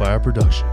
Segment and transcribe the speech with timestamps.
[0.00, 0.66] Soulfire production.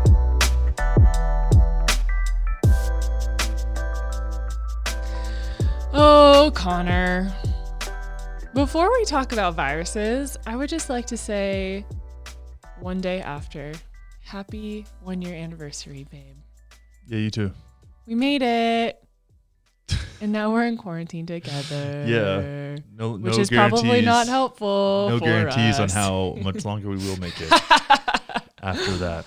[5.94, 7.34] Oh, Connor.
[8.54, 11.86] Before we talk about viruses, I would just like to say
[12.80, 13.74] one day after,
[14.24, 16.38] happy one year anniversary, babe.
[17.08, 17.52] Yeah, you too.
[18.06, 19.04] We made it.
[20.22, 22.06] and now we're in quarantine together.
[22.08, 22.78] Yeah.
[22.96, 25.08] No, no Which is probably not helpful.
[25.10, 27.52] No guarantees on how much longer we will make it
[28.68, 29.26] after that.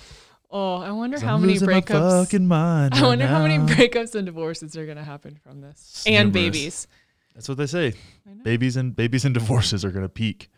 [0.50, 2.24] Oh, I wonder how I'm many losing my breakups.
[2.24, 3.66] fucking mind I right wonder how many now.
[3.66, 6.02] breakups and divorces are going to happen from this.
[6.06, 6.52] And Numerous.
[6.52, 6.88] babies.
[7.34, 7.94] That's what they say.
[8.28, 8.42] I know.
[8.42, 10.50] Babies and babies and divorces are gonna peak.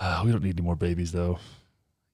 [0.00, 1.38] Ah, we don't need any more babies though.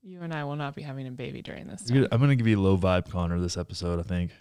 [0.02, 2.08] You and I will not be having a baby during this time.
[2.10, 4.00] I'm gonna give you a low vibe Connor this episode.
[4.00, 4.32] I think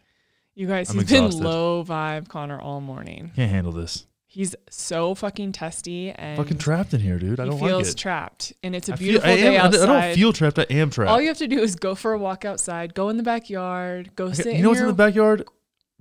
[0.56, 1.44] You guys, I'm he's been exhausted.
[1.48, 3.32] low vibe Connor all morning.
[3.36, 4.08] can't handle this.
[4.34, 7.42] He's so fucking testy and Fucking trapped in here, dude.
[7.42, 7.78] I don't feels like it.
[7.80, 8.54] He feels trapped.
[8.64, 10.58] And it's a I feel- beautiful I day am- I don't feel trapped.
[10.58, 11.12] I am trapped.
[11.12, 14.16] All you have to do is go for a walk outside, go in the backyard,
[14.16, 15.44] go sit Okay, in you know what's in the backyard?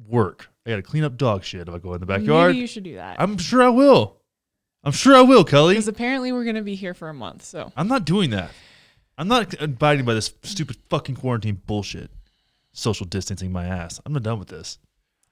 [0.07, 0.49] Work.
[0.65, 2.51] I gotta clean up dog shit if I go in the backyard.
[2.53, 3.17] Maybe you should do that.
[3.21, 4.19] I'm sure I will.
[4.85, 5.75] I'm sure I will, Kelly.
[5.75, 7.45] Because apparently we're going to be here for a month.
[7.45, 8.51] So I'm not doing that.
[9.19, 12.11] I'm not abiding by this stupid fucking quarantine bullshit.
[12.73, 14.01] Social distancing my ass.
[14.07, 14.79] I'm not done with this.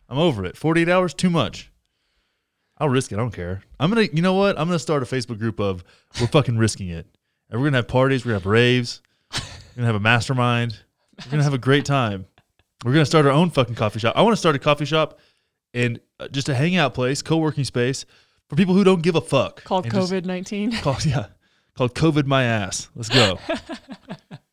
[0.08, 0.56] I'm over it.
[0.56, 1.70] 48 hours, too much.
[2.80, 3.16] I'll risk it.
[3.16, 3.62] I don't care.
[3.80, 4.58] I'm gonna, you know what?
[4.58, 5.84] I'm gonna start a Facebook group of
[6.20, 7.06] we're fucking risking it,
[7.50, 8.24] and we're gonna have parties.
[8.24, 9.02] We're gonna have raves.
[9.32, 9.40] We're
[9.76, 10.78] gonna have a mastermind.
[11.24, 12.26] We're gonna have a great time.
[12.84, 14.16] We're gonna start our own fucking coffee shop.
[14.16, 15.18] I want to start a coffee shop
[15.74, 18.04] and uh, just a hangout place, co-working space
[18.48, 19.64] for people who don't give a fuck.
[19.64, 20.72] called COVID 19.
[20.78, 21.26] Called yeah,
[21.76, 22.88] called COVID my ass.
[22.94, 23.38] Let's go.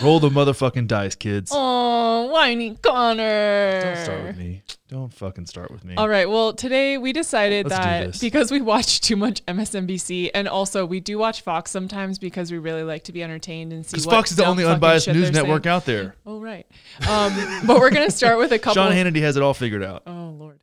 [0.00, 1.50] Roll the motherfucking dice, kids.
[1.54, 3.80] Oh, whiny Connor.
[3.82, 4.62] Don't start with me.
[4.88, 5.94] Don't fucking start with me.
[5.96, 6.28] All right.
[6.28, 8.20] Well, today we decided Let's do that this.
[8.20, 12.58] because we watch too much MSNBC, and also we do watch Fox sometimes because we
[12.58, 13.92] really like to be entertained and see.
[13.92, 15.74] Because what Fox is the dumb only fucking unbiased shit news they're network saying.
[15.74, 16.14] out there.
[16.26, 16.66] Oh right.
[17.08, 17.32] Um,
[17.66, 18.82] but we're gonna start with a couple.
[18.82, 20.02] Sean Hannity has it all figured out.
[20.06, 20.58] Oh Lord.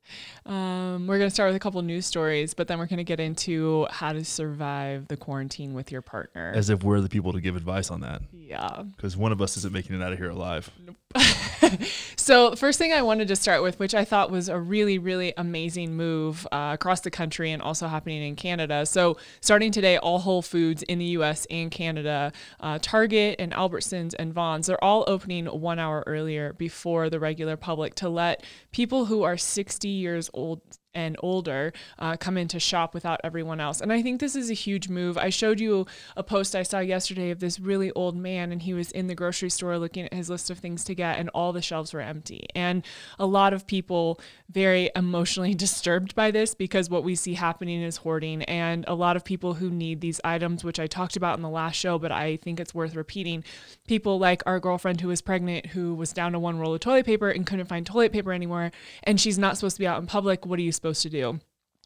[0.50, 3.86] Um, we're gonna start with a couple news stories, but then we're gonna get into
[3.92, 6.52] how to survive the quarantine with your partner.
[6.56, 8.24] As if we're the people to give advice on that.
[8.34, 8.84] yeah.
[8.96, 10.72] Because one of us isn't making it out of here alive.
[12.30, 15.34] So first thing I wanted to start with, which I thought was a really, really
[15.36, 18.86] amazing move uh, across the country and also happening in Canada.
[18.86, 21.48] So starting today, all Whole Foods in the U.S.
[21.50, 27.10] and Canada, uh, Target and Albertsons and Vons, they're all opening one hour earlier before
[27.10, 30.62] the regular public to let people who are 60 years old old
[30.94, 33.82] and older uh, come in to shop without everyone else.
[33.82, 35.18] And I think this is a huge move.
[35.18, 35.86] I showed you
[36.18, 39.16] a post I saw yesterday of this really old man, and he was in the
[39.16, 42.02] grocery store looking at his list of things to get, and all the shelves were
[42.02, 42.48] empty.
[42.56, 42.84] And
[43.20, 44.20] a lot of people
[44.50, 49.16] very emotionally disturbed by this because what we see happening is hoarding, and a lot
[49.16, 52.12] of people who need these items, which I talked about in the last show, but
[52.12, 53.44] I think it's worth repeating.
[53.88, 57.06] People like our girlfriend who was pregnant, who was down to one roll of toilet
[57.06, 58.72] paper and couldn't find toilet paper anymore,
[59.04, 60.46] and she's not supposed to be out in public.
[60.46, 61.40] What are you supposed to do?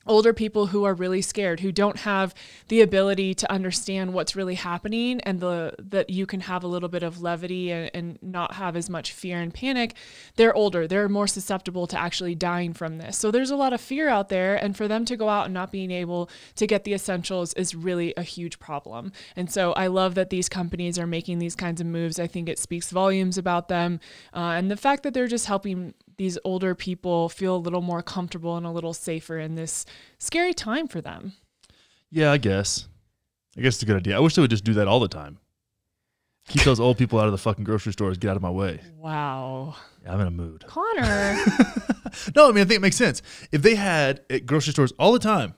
[0.06, 2.34] older people who are really scared who don't have
[2.68, 6.90] the ability to understand what's really happening and the that you can have a little
[6.90, 9.96] bit of levity and, and not have as much fear and panic
[10.36, 10.88] they're older.
[10.88, 13.18] They're more susceptible to actually dying from this.
[13.18, 15.53] So there's a lot of fear out there and for them to go out and
[15.53, 19.12] not being able to get the essentials is really a huge problem.
[19.36, 22.20] And so i love that these companies are making these kinds of moves.
[22.20, 24.00] I think it speaks volumes about them
[24.34, 28.01] uh, and the fact that they're just helping these older people feel a little more
[28.01, 29.85] comfortable and a little safer in this
[30.19, 31.34] scary time for them.
[32.09, 32.88] Yeah, I guess.
[33.57, 34.16] I guess it's a good idea.
[34.16, 35.40] I wish they would just do that all the time.
[36.47, 38.18] Keep those old people out of the fucking grocery stores.
[38.18, 38.81] Get out of my way.
[38.97, 39.75] Wow.
[40.03, 40.66] Yeah, I'm in a mood.
[40.68, 41.38] Connor.
[42.35, 43.22] no, I mean, I think it makes sense.
[43.52, 45.56] If they had at grocery stores all the time,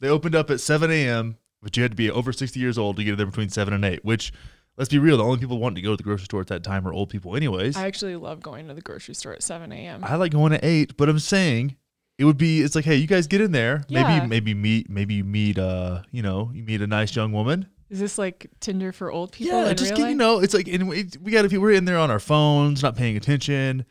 [0.00, 2.96] they opened up at 7 a.m., but you had to be over 60 years old
[2.96, 4.32] to get there between 7 and 8, which,
[4.78, 6.62] let's be real, the only people wanting to go to the grocery store at that
[6.62, 7.76] time are old people, anyways.
[7.76, 10.02] I actually love going to the grocery store at 7 a.m.
[10.04, 11.76] I like going at 8, but I'm saying
[12.16, 13.84] it would be, it's like, hey, you guys get in there.
[13.88, 14.20] Yeah.
[14.20, 17.68] Maybe, maybe meet, maybe you meet, uh, you know, you meet a nice young woman.
[17.90, 19.64] Is this like Tinder for old people?
[19.64, 21.98] Yeah, just get, you know, it's like, and we, we got to, we're in there
[21.98, 23.84] on our phones, not paying attention.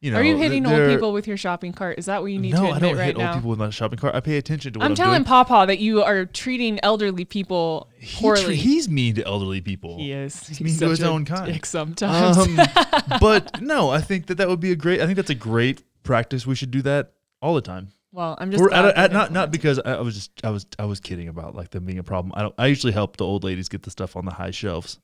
[0.00, 1.98] You know, Are you hitting old people with your shopping cart?
[1.98, 3.28] Is that what you need no, to I don't right hit now?
[3.28, 4.14] old people with my shopping cart.
[4.14, 5.24] I pay attention to what I'm, I'm telling doing.
[5.24, 8.42] Papa that you are treating elderly people He poorly.
[8.42, 9.98] tre- he's mean to elderly people.
[9.98, 10.46] he is.
[10.48, 11.52] He's mean to his own kind.
[11.52, 12.38] dick sometimes.
[12.38, 12.56] Um,
[13.20, 15.02] but no, I think that that would be a great.
[15.02, 16.46] I think that's a great practice.
[16.46, 17.12] We should do that
[17.42, 17.88] all the time.
[18.10, 20.86] well, I'm just at, at, not not because I, I was just I was I
[20.86, 22.32] was kidding about like them being a problem.
[22.34, 22.54] I don't.
[22.56, 24.98] I usually help the old ladies get the stuff on the high shelves.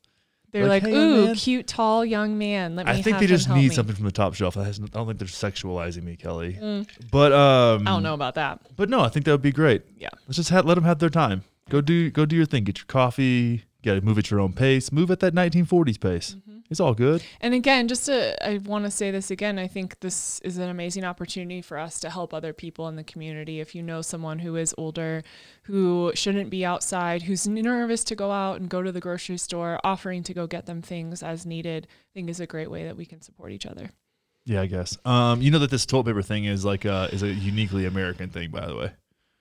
[0.61, 2.77] They're like, like, "Hey, ooh, man." cute, tall, young man.
[2.77, 2.93] Let me.
[2.93, 4.57] I think have they just need me." something from the top shelf.
[4.57, 6.59] I don't think they're sexualizing me, Kelly.
[6.61, 8.61] Mm, But um, I don't know about that.
[8.77, 9.83] But no, I think that would be great.
[9.99, 10.09] Yeah.
[10.27, 11.45] Let's just ha- let them have their time.
[11.69, 12.65] Go do go do your thing.
[12.65, 13.65] Get your coffee.
[13.87, 14.91] Get move at your own pace.
[14.91, 16.35] Move at that 1940s pace.
[16.35, 16.63] Mhm.
[16.69, 17.23] It's all good.
[17.41, 19.61] And again, just to, I want to say this again.
[19.61, 23.05] I think this is an amazing opportunity for us to help other people in the
[23.05, 23.61] community.
[23.61, 25.23] If you know someone who is older,
[25.67, 29.79] who shouldn't be outside, who's nervous to go out and go to the grocery store,
[29.85, 32.97] offering to go get them things as needed, I think is a great way that
[32.97, 33.91] we can support each other.
[34.47, 34.99] Yeah, I guess.
[35.05, 38.31] Um, you know that this toilet paper thing is like uh is a uniquely American
[38.31, 38.91] thing, by the way.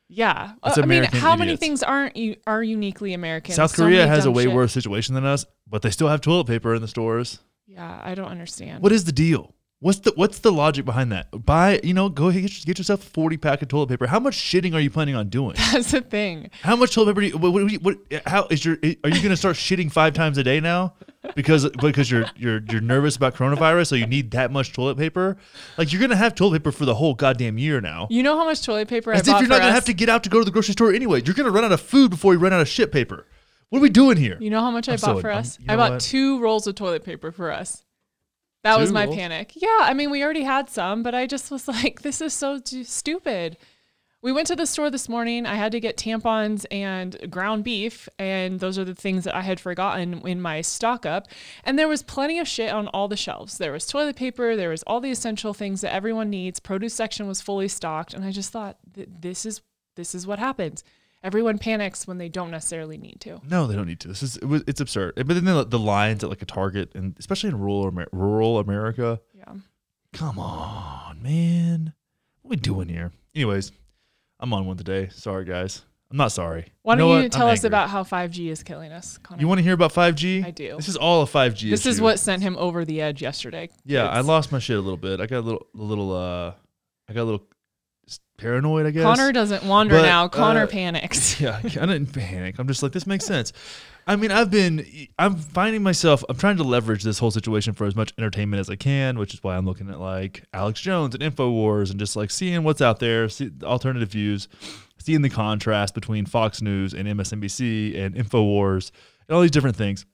[0.07, 1.59] Yeah, It's I mean, American how many idiots.
[1.61, 3.55] things aren't you are uniquely American?
[3.55, 4.53] South So Korea many has a dumb way shit.
[4.53, 7.39] worse situation than us, but they still have toilet paper in the stores.
[7.65, 8.83] Yeah, I don't understand.
[8.83, 9.54] What is the deal?
[9.79, 11.27] What's the what's the logic behind that?
[11.45, 14.07] Buy, you know, go get, get yourself a 40 pack of toilet paper.
[14.07, 15.55] How much shitting are you planning on doing?
[15.73, 16.49] That's the thing.
[16.61, 19.29] How much toilet paper do you, what, what, what how is your are you going
[19.29, 20.93] to start shitting 5 times a day now?
[21.35, 25.35] Because because you're you're you're nervous about coronavirus so you need that much toilet paper?
[25.77, 28.07] Like you're going to have toilet paper for the whole goddamn year now.
[28.09, 29.85] You know how much toilet paper I As if bought you're not going to have
[29.85, 31.21] to get out to go to the grocery store anyway.
[31.23, 33.27] You're going to run out of food before you run out of shit paper.
[33.69, 34.37] What are we doing here?
[34.39, 35.59] You know how much I I'm bought so- for I'm- us?
[35.59, 36.01] you I bought what?
[36.01, 37.83] two rolls of toilet paper for us.
[38.65, 39.53] That was my panic.
[39.55, 42.59] Yeah, I mean, we already had some, but I just was like, this is so
[42.59, 43.57] t- stupid.
[44.23, 45.45] We went to the store this morning.
[45.45, 49.41] I had to get tampons and ground beef, and those are the things that I
[49.41, 51.27] had forgotten in my stock up.
[51.63, 53.59] And there was plenty of shit on all the shelves.
[53.59, 56.59] There was toilet paper, there was all the essential things that everyone needs.
[56.59, 59.61] Produce section was fully stocked, and I just thought, this is
[59.95, 60.83] this is what happens.
[61.25, 63.41] Everyone panics when they don't necessarily need to.
[63.49, 64.07] No, they don't need to.
[64.07, 65.13] This is it was, it's absurd.
[65.15, 68.59] But then the, the lines at like a Target and especially in rural Amer- rural
[68.59, 69.19] America.
[69.33, 69.55] Yeah.
[70.13, 71.93] Come on, man.
[72.43, 73.11] What are we doing here?
[73.33, 73.71] Anyways,
[74.39, 75.09] I'm on one today.
[75.09, 75.81] Sorry, guys.
[76.11, 76.71] I'm not sorry.
[76.83, 77.31] Why know don't you what?
[77.31, 79.41] tell I'm us about how 5G is killing us, Connor?
[79.41, 80.45] You want to hear about 5G?
[80.45, 80.75] I do.
[80.75, 81.71] This is all a 5G.
[81.71, 83.69] this is what sent him over the edge yesterday.
[83.83, 85.19] Yeah, I lost my shit a little bit.
[85.19, 86.53] I got a little, a little, uh,
[87.09, 87.47] I got a little
[88.37, 88.85] paranoid.
[88.85, 89.03] I guess.
[89.03, 90.27] Connor doesn't wander But, now.
[90.27, 91.39] Connor uh, panics.
[91.41, 92.55] yeah, I didn't panic.
[92.59, 93.53] I'm just like, this makes sense.
[94.07, 94.85] I mean, I've been,
[95.17, 98.69] I'm finding myself, I'm trying to leverage this whole situation for as much entertainment as
[98.69, 102.15] I can, which is why I'm looking at like Alex Jones and Infowars and just
[102.15, 104.47] like seeing what's out there, see alternative views,
[104.99, 108.91] seeing the contrast between Fox News and MSNBC and Infowars
[109.27, 110.05] and all these different things.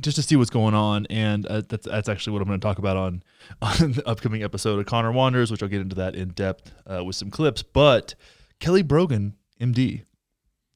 [0.00, 2.64] Just to see what's going on, and uh, that's that's actually what I'm going to
[2.64, 3.22] talk about on
[3.62, 7.04] on the upcoming episode of Connor Wanders, which I'll get into that in depth uh,
[7.04, 7.62] with some clips.
[7.62, 8.14] But
[8.60, 10.02] Kelly Brogan, MD,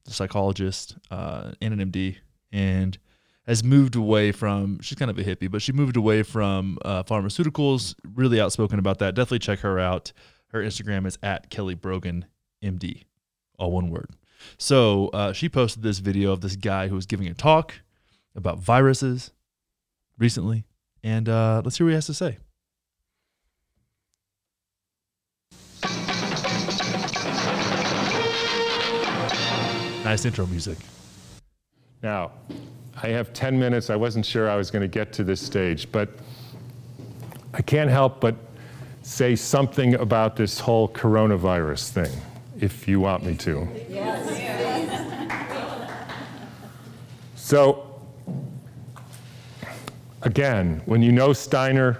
[0.05, 2.17] the psychologist uh, and an MD,
[2.51, 2.97] and
[3.45, 4.79] has moved away from.
[4.81, 7.95] She's kind of a hippie, but she moved away from uh, pharmaceuticals.
[8.15, 9.15] Really outspoken about that.
[9.15, 10.11] Definitely check her out.
[10.47, 12.25] Her Instagram is at Kelly Brogan
[12.63, 13.03] MD,
[13.57, 14.11] all one word.
[14.57, 17.75] So uh, she posted this video of this guy who was giving a talk
[18.35, 19.31] about viruses
[20.17, 20.65] recently,
[21.03, 22.37] and uh, let's hear what he has to say.
[30.03, 30.77] Nice intro music.
[32.01, 32.31] Now,
[33.01, 33.89] I have 10 minutes.
[33.89, 36.09] I wasn't sure I was going to get to this stage, but
[37.53, 38.35] I can't help but
[39.01, 42.11] say something about this whole coronavirus thing,
[42.59, 43.67] if you want me to.
[43.89, 44.43] Yes.
[47.35, 47.82] So,
[50.23, 51.99] again, when you know Steiner,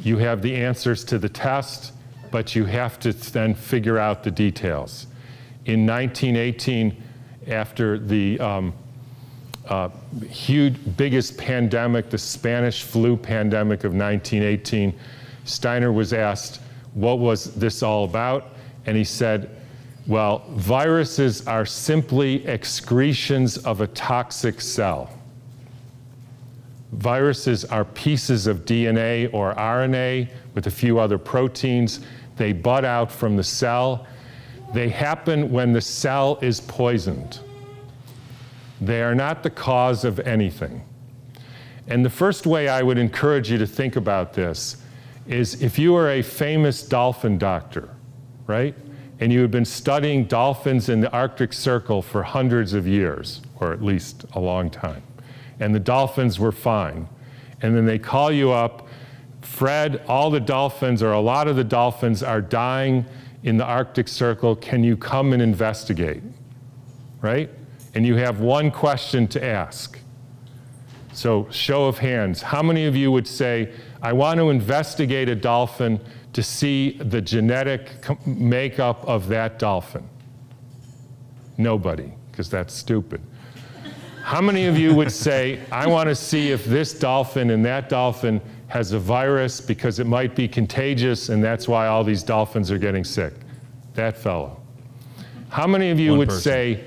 [0.00, 1.92] you have the answers to the test,
[2.30, 5.06] but you have to then figure out the details.
[5.66, 7.02] In 1918,
[7.48, 8.74] after the um,
[9.68, 9.88] uh,
[10.28, 14.94] huge, biggest pandemic, the Spanish flu pandemic of 1918,
[15.44, 16.60] Steiner was asked,
[16.94, 18.48] what was this all about?
[18.86, 19.50] And he said,
[20.06, 25.10] well, viruses are simply excretions of a toxic cell.
[26.94, 32.00] Viruses are pieces of DNA or RNA with a few other proteins.
[32.36, 34.06] They bud out from the cell.
[34.72, 37.40] They happen when the cell is poisoned.
[38.80, 40.84] They are not the cause of anything.
[41.86, 44.78] And the first way I would encourage you to think about this
[45.26, 47.90] is if you are a famous dolphin doctor,
[48.46, 48.74] right?
[49.20, 53.72] And you have been studying dolphins in the Arctic Circle for hundreds of years, or
[53.72, 55.02] at least a long time,
[55.60, 57.08] and the dolphins were fine.
[57.62, 58.88] And then they call you up,
[59.40, 63.04] Fred, all the dolphins, or a lot of the dolphins, are dying
[63.42, 64.56] in the Arctic Circle.
[64.56, 66.22] Can you come and investigate?
[67.20, 67.50] Right?
[67.94, 69.98] And you have one question to ask.
[71.12, 75.36] So, show of hands, how many of you would say, I want to investigate a
[75.36, 76.00] dolphin
[76.32, 77.88] to see the genetic
[78.26, 80.08] makeup of that dolphin?
[81.56, 83.20] Nobody, because that's stupid.
[84.24, 87.90] How many of you would say, I want to see if this dolphin and that
[87.90, 92.70] dolphin has a virus because it might be contagious and that's why all these dolphins
[92.70, 93.34] are getting sick?
[93.92, 94.58] That fellow.
[95.50, 96.42] How many of you One would person.
[96.42, 96.84] say,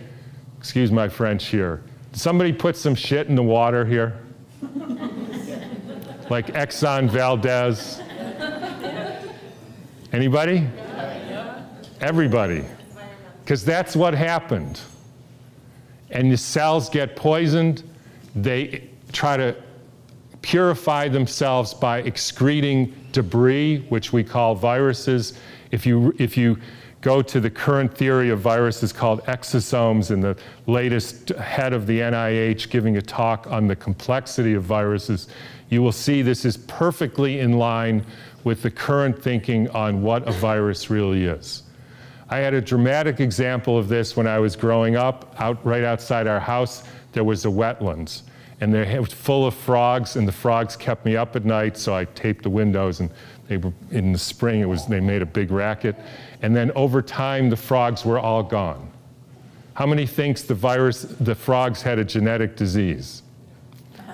[0.57, 4.17] excuse my French here, somebody put some shit in the water here?
[6.31, 8.01] like Exxon Valdez?
[10.11, 10.67] Anybody?
[12.01, 12.65] Everybody.
[13.43, 14.81] Because that's what happened.
[16.09, 17.83] And the cells get poisoned.
[18.35, 19.55] They try to
[20.41, 25.37] purify themselves by excreting debris, which we call viruses.
[25.71, 26.57] If you, if you
[27.01, 31.99] go to the current theory of viruses called exosomes, and the latest head of the
[31.99, 35.27] NIH giving a talk on the complexity of viruses,
[35.69, 38.05] you will see this is perfectly in line
[38.43, 41.63] with the current thinking on what a virus really is.
[42.29, 45.35] I had a dramatic example of this when I was growing up.
[45.39, 48.23] Out right outside our house, there was a wetlands,
[48.59, 51.77] and they was full of frogs, and the frogs kept me up at night.
[51.77, 53.09] So I taped the windows, and
[53.47, 54.59] they were in the spring.
[54.59, 55.95] It was they made a big racket,
[56.41, 58.91] and then over time, the frogs were all gone.
[59.75, 63.21] How many thinks the virus, the frogs had a genetic disease?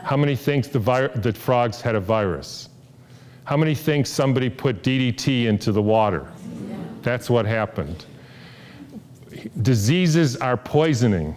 [0.04, 2.68] How many thinks the, vi- the frogs had a virus?
[3.46, 6.33] How many think somebody put DDT into the water?
[7.04, 8.06] That's what happened.
[9.62, 11.36] Diseases are poisoning.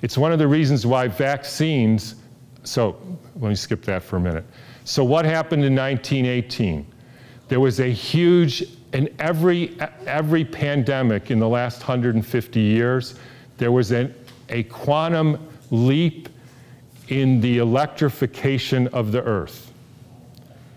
[0.00, 2.14] It's one of the reasons why vaccines,
[2.64, 2.96] so
[3.36, 4.44] let me skip that for a minute.
[4.84, 6.86] So, what happened in 1918?
[7.48, 13.14] There was a huge, in every, every pandemic in the last 150 years,
[13.58, 14.14] there was an,
[14.48, 16.28] a quantum leap
[17.08, 19.71] in the electrification of the earth.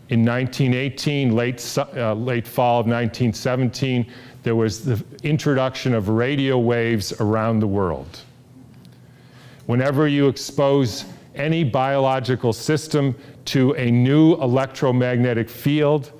[0.09, 4.05] In 1918, late, uh, late fall of 1917,
[4.43, 8.19] there was the introduction of radio waves around the world.
[9.65, 16.11] Whenever you expose any biological system to a new electromagnetic field,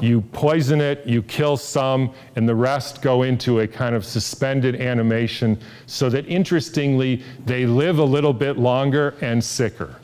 [0.00, 4.76] you poison it, you kill some, and the rest go into a kind of suspended
[4.76, 9.96] animation so that interestingly, they live a little bit longer and sicker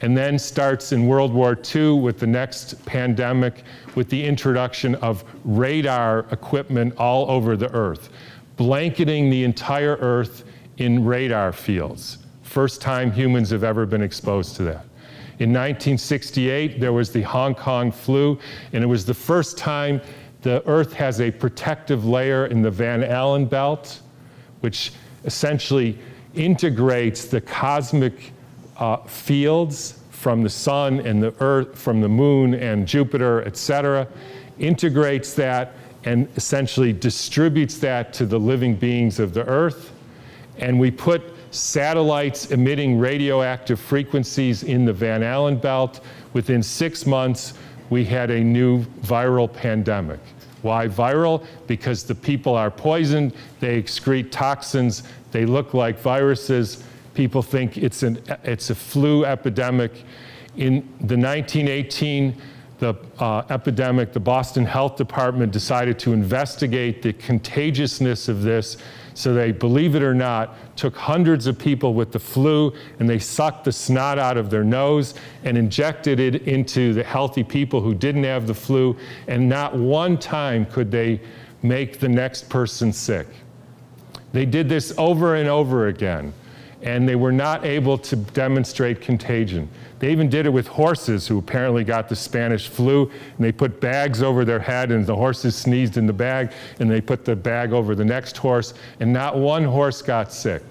[0.00, 5.24] and then starts in World War II with the next pandemic with the introduction of
[5.44, 8.10] radar equipment all over the Earth,
[8.56, 10.44] blanketing the entire Earth
[10.78, 12.18] in radar fields.
[12.42, 14.84] First time humans have ever been exposed to that.
[15.38, 18.38] In 1968, there was the Hong Kong flu,
[18.72, 20.00] and it was the first time
[20.42, 24.00] the Earth has a protective layer in the Van Allen belt,
[24.60, 24.92] which
[25.24, 25.98] essentially
[26.34, 28.32] integrates the cosmic
[28.78, 34.06] uh, fields from the sun and the earth, from the moon and Jupiter, et cetera,
[34.58, 39.92] integrates that and essentially distributes that to the living beings of the earth.
[40.58, 46.00] And we put satellites emitting radioactive frequencies in the Van Allen belt.
[46.32, 47.54] Within six months,
[47.90, 50.20] we had a new viral pandemic.
[50.62, 51.44] Why viral?
[51.66, 56.82] Because the people are poisoned, they excrete toxins, they look like viruses,
[57.16, 59.90] People think it's, an, it's a flu epidemic.
[60.56, 62.40] In the 1918
[62.78, 68.76] the uh, epidemic, the Boston Health Department decided to investigate the contagiousness of this.
[69.14, 73.18] So they, believe it or not, took hundreds of people with the flu and they
[73.18, 77.94] sucked the snot out of their nose and injected it into the healthy people who
[77.94, 78.94] didn't have the flu.
[79.26, 81.22] And not one time could they
[81.62, 83.26] make the next person sick.
[84.32, 86.34] They did this over and over again
[86.86, 89.68] and they were not able to demonstrate contagion.
[89.98, 93.80] They even did it with horses who apparently got the Spanish flu, and they put
[93.80, 97.34] bags over their head, and the horses sneezed in the bag, and they put the
[97.34, 100.62] bag over the next horse, and not one horse got sick.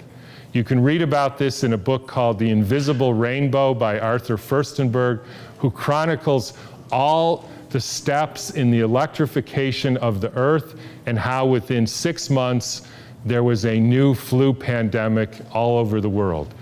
[0.53, 5.19] You can read about this in a book called The Invisible Rainbow by Arthur Firstenberg,
[5.57, 6.53] who chronicles
[6.93, 12.87] all the steps in the electrification of the earth and how within six months,
[13.25, 16.53] there was a new flu pandemic all over the world.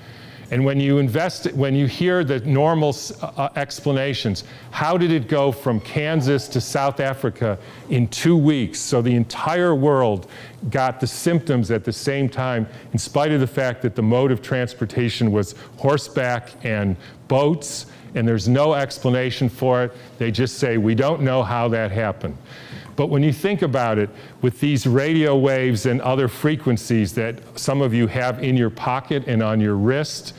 [0.51, 5.51] And when you invest, when you hear the normal uh, explanations, how did it go
[5.51, 7.57] from Kansas to South Africa
[7.89, 8.79] in two weeks?
[8.79, 10.29] So the entire world
[10.69, 14.31] got the symptoms at the same time, in spite of the fact that the mode
[14.31, 19.91] of transportation was horseback and boats, and there's no explanation for it.
[20.19, 22.37] They just say, we don't know how that happened.
[22.95, 24.09] But when you think about it,
[24.41, 29.23] with these radio waves and other frequencies that some of you have in your pocket
[29.27, 30.33] and on your wrist,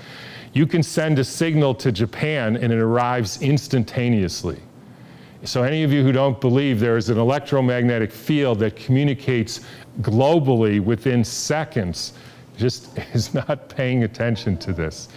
[0.52, 4.60] you can send a signal to Japan and it arrives instantaneously.
[5.42, 9.60] So, any of you who don't believe there is an electromagnetic field that communicates
[10.00, 12.14] globally within seconds
[12.56, 15.08] just is not paying attention to this.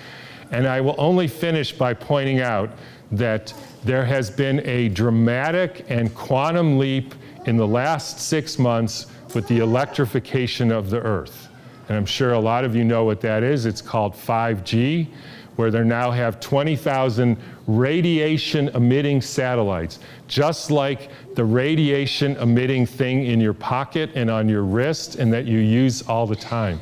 [0.51, 2.72] And I will only finish by pointing out
[3.12, 3.53] that
[3.84, 7.15] there has been a dramatic and quantum leap
[7.48, 11.48] in the last six months with the electrification of the earth.
[11.88, 13.66] And I'm sure a lot of you know what that is.
[13.66, 15.08] It's called 5G,
[15.56, 23.39] where they now have 20,000 radiation emitting satellites, just like the radiation emitting thing in
[23.39, 26.80] your pocket and on your wrist and that you use all the time.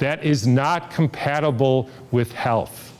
[0.00, 2.92] That is not compatible with health.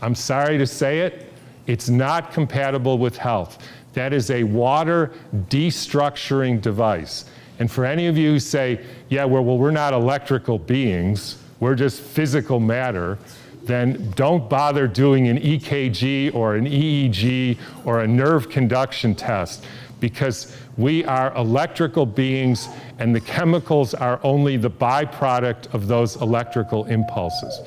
[0.00, 1.32] I'm sorry to say it,
[1.66, 3.58] it's not compatible with health.
[3.94, 5.10] That is a water
[5.48, 7.24] destructuring device.
[7.58, 11.76] And for any of you who say, yeah, well, well, we're not electrical beings, we're
[11.76, 13.18] just physical matter,
[13.62, 19.64] then don't bother doing an EKG or an EEG or a nerve conduction test
[20.00, 26.84] because we are electrical beings and the chemicals are only the byproduct of those electrical
[26.86, 27.60] impulses.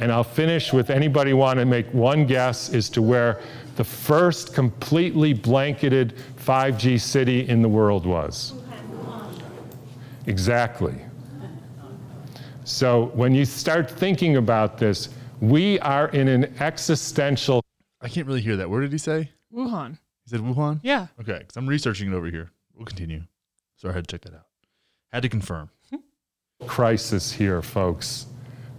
[0.00, 3.40] And I'll finish with anybody want to make one guess as to where
[3.76, 8.54] the first completely blanketed 5G city in the world was?
[10.26, 10.94] Exactly.
[12.64, 17.62] So when you start thinking about this, we are in an existential.
[18.00, 18.70] I can't really hear that.
[18.70, 19.30] Where did he say?
[19.52, 19.98] Wuhan.
[20.24, 20.80] He said Wuhan?
[20.82, 21.08] Yeah.
[21.20, 22.50] Okay, because I'm researching it over here.
[22.74, 23.24] We'll continue.
[23.76, 24.46] So I had to check that out.
[25.12, 25.70] Had to confirm.
[26.66, 28.26] crisis here, folks,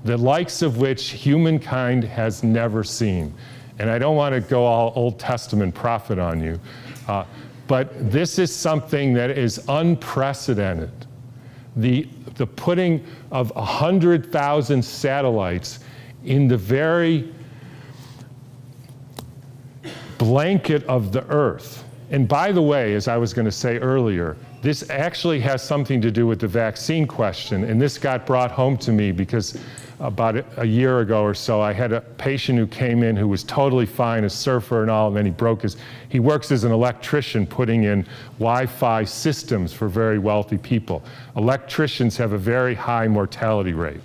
[0.04, 3.34] the likes of which humankind has never seen.
[3.80, 6.60] And I don't want to go all Old Testament prophet on you,
[7.08, 7.26] uh,
[7.68, 10.92] but this is something that is unprecedented.
[11.76, 15.80] The, the putting of 100,000 satellites
[16.24, 17.34] in the very
[20.18, 21.84] blanket of the earth.
[22.12, 26.02] And by the way, as I was going to say earlier, this actually has something
[26.02, 27.66] to do with the vaccine question.
[27.66, 29.60] And this got brought home to me because
[30.00, 33.44] about a year ago or so, I had a patient who came in who was
[33.44, 35.78] totally fine, a surfer and all, and then he broke his.
[36.10, 38.08] He works as an electrician putting in
[38.40, 41.04] Wi Fi systems for very wealthy people.
[41.38, 44.02] Electricians have a very high mortality rate,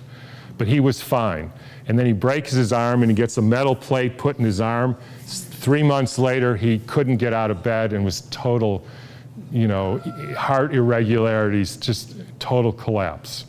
[0.59, 1.51] but he was fine.
[1.87, 4.61] And then he breaks his arm and he gets a metal plate put in his
[4.61, 4.95] arm.
[5.25, 8.85] Three months later, he couldn't get out of bed and was total,
[9.51, 9.99] you know,
[10.37, 13.45] heart irregularities, just total collapse.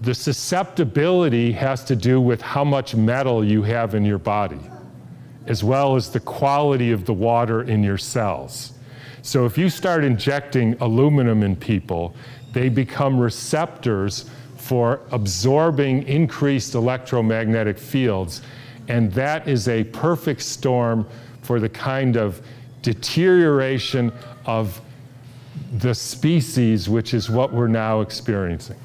[0.00, 4.60] The susceptibility has to do with how much metal you have in your body,
[5.46, 8.72] as well as the quality of the water in your cells.
[9.22, 12.14] So if you start injecting aluminum in people,
[12.52, 18.42] they become receptors for absorbing increased electromagnetic fields.
[18.88, 21.06] And that is a perfect storm
[21.40, 22.42] for the kind of
[22.84, 24.12] deterioration
[24.44, 24.80] of
[25.78, 28.76] the species, which is what we're now experiencing.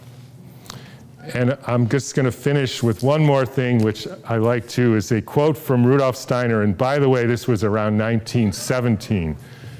[1.33, 5.11] And I'm just going to finish with one more thing, which I like too, is
[5.11, 6.63] a quote from Rudolf Steiner.
[6.63, 9.35] And by the way, this was around 1917,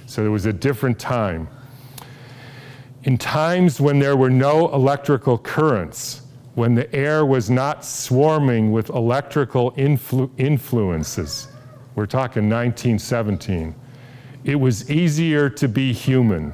[0.05, 1.47] so it was a different time.
[3.03, 6.23] In times when there were no electrical currents,
[6.55, 11.47] when the air was not swarming with electrical influ- influences,
[11.95, 13.73] we're talking 1917,
[14.43, 16.53] it was easier to be human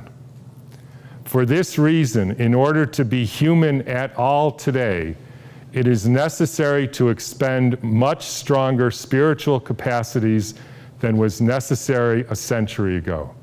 [1.26, 5.18] for this reason, in order to be human at all today,
[5.74, 10.54] it is necessary to expend much stronger spiritual capacities
[11.00, 13.36] than was necessary a century ago.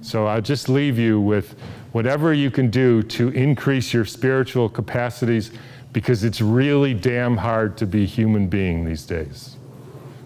[0.00, 1.54] So I'll just leave you with
[1.92, 5.50] whatever you can do to increase your spiritual capacities
[5.92, 9.56] because it's really damn hard to be a human being these days.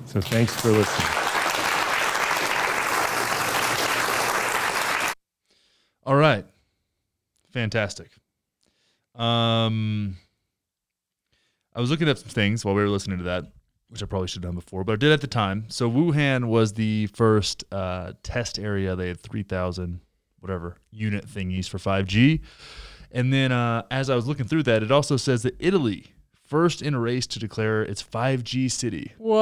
[0.06, 1.23] So thanks for listening.
[6.04, 6.44] All right.
[7.52, 8.10] Fantastic.
[9.14, 10.16] Um,
[11.74, 13.44] I was looking up some things while we were listening to that,
[13.88, 15.66] which I probably should have done before, but I did at the time.
[15.68, 18.96] So Wuhan was the first uh, test area.
[18.96, 20.00] They had 3,000
[20.40, 22.40] whatever unit thingies for 5G.
[23.10, 26.13] And then uh, as I was looking through that, it also says that Italy
[26.54, 29.10] first in a race to declare its 5G city.
[29.18, 29.40] Whoa.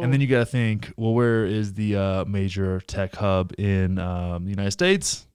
[0.00, 3.98] And then you got to think, well, where is the uh, major tech hub in
[3.98, 5.26] um, the United States?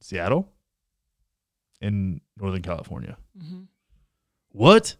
[0.00, 0.48] Seattle,
[1.80, 3.16] in Northern California.
[3.38, 3.66] Mhm.
[4.50, 4.96] What?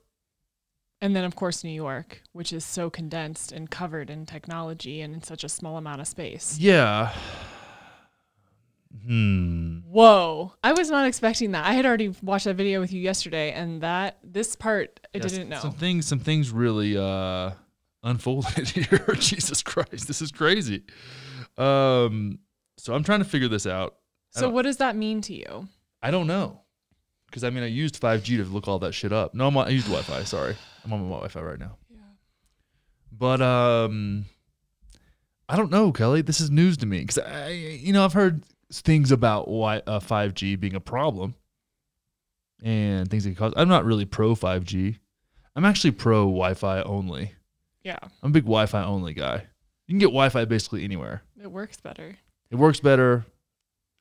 [1.00, 5.12] And then, of course, New York, which is so condensed and covered in technology and
[5.12, 6.56] in such a small amount of space.
[6.60, 7.12] Yeah.
[9.06, 9.78] Hmm.
[9.90, 10.52] Whoa.
[10.62, 11.66] I was not expecting that.
[11.66, 15.32] I had already watched that video with you yesterday, and that this part I Yes,
[15.32, 15.58] didn't know.
[15.58, 17.50] Some things, some things really uh,
[18.02, 19.04] unfolded here.
[19.18, 20.84] Jesus Christ, this is crazy.
[21.58, 22.38] Um,
[22.78, 23.96] so I'm trying to figure this out.
[24.30, 25.68] So, what does that mean to you?
[26.02, 26.60] I don't know,
[27.26, 29.32] because I mean, I used 5G to look all that shit up.
[29.34, 30.24] No, I'm on, I used Wi-Fi.
[30.24, 31.76] Sorry, I'm on my Wi-Fi right now.
[31.88, 31.98] Yeah.
[33.12, 34.24] But um,
[35.48, 36.20] I don't know, Kelly.
[36.22, 38.42] This is news to me because I, you know, I've heard
[38.80, 41.34] things about why uh, 5G being a problem
[42.62, 43.52] and things that cause.
[43.56, 44.98] I'm not really pro 5G.
[45.56, 47.32] I'm actually pro Wi-Fi only.
[47.82, 49.44] Yeah, I'm a big Wi-Fi only guy.
[49.86, 51.22] You can get Wi-Fi basically anywhere.
[51.40, 52.16] it works better.
[52.50, 53.26] It works better.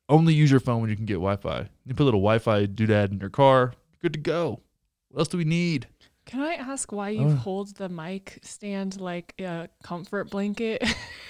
[0.08, 1.68] Only use your phone when you can get Wi-Fi.
[1.86, 3.74] You put a little Wi-Fi doodad in your car.
[4.00, 4.60] Good to go.
[5.08, 5.86] What else do we need?
[6.26, 7.34] Can I ask why you Oh.
[7.34, 10.82] hold the mic stand like a comfort blanket?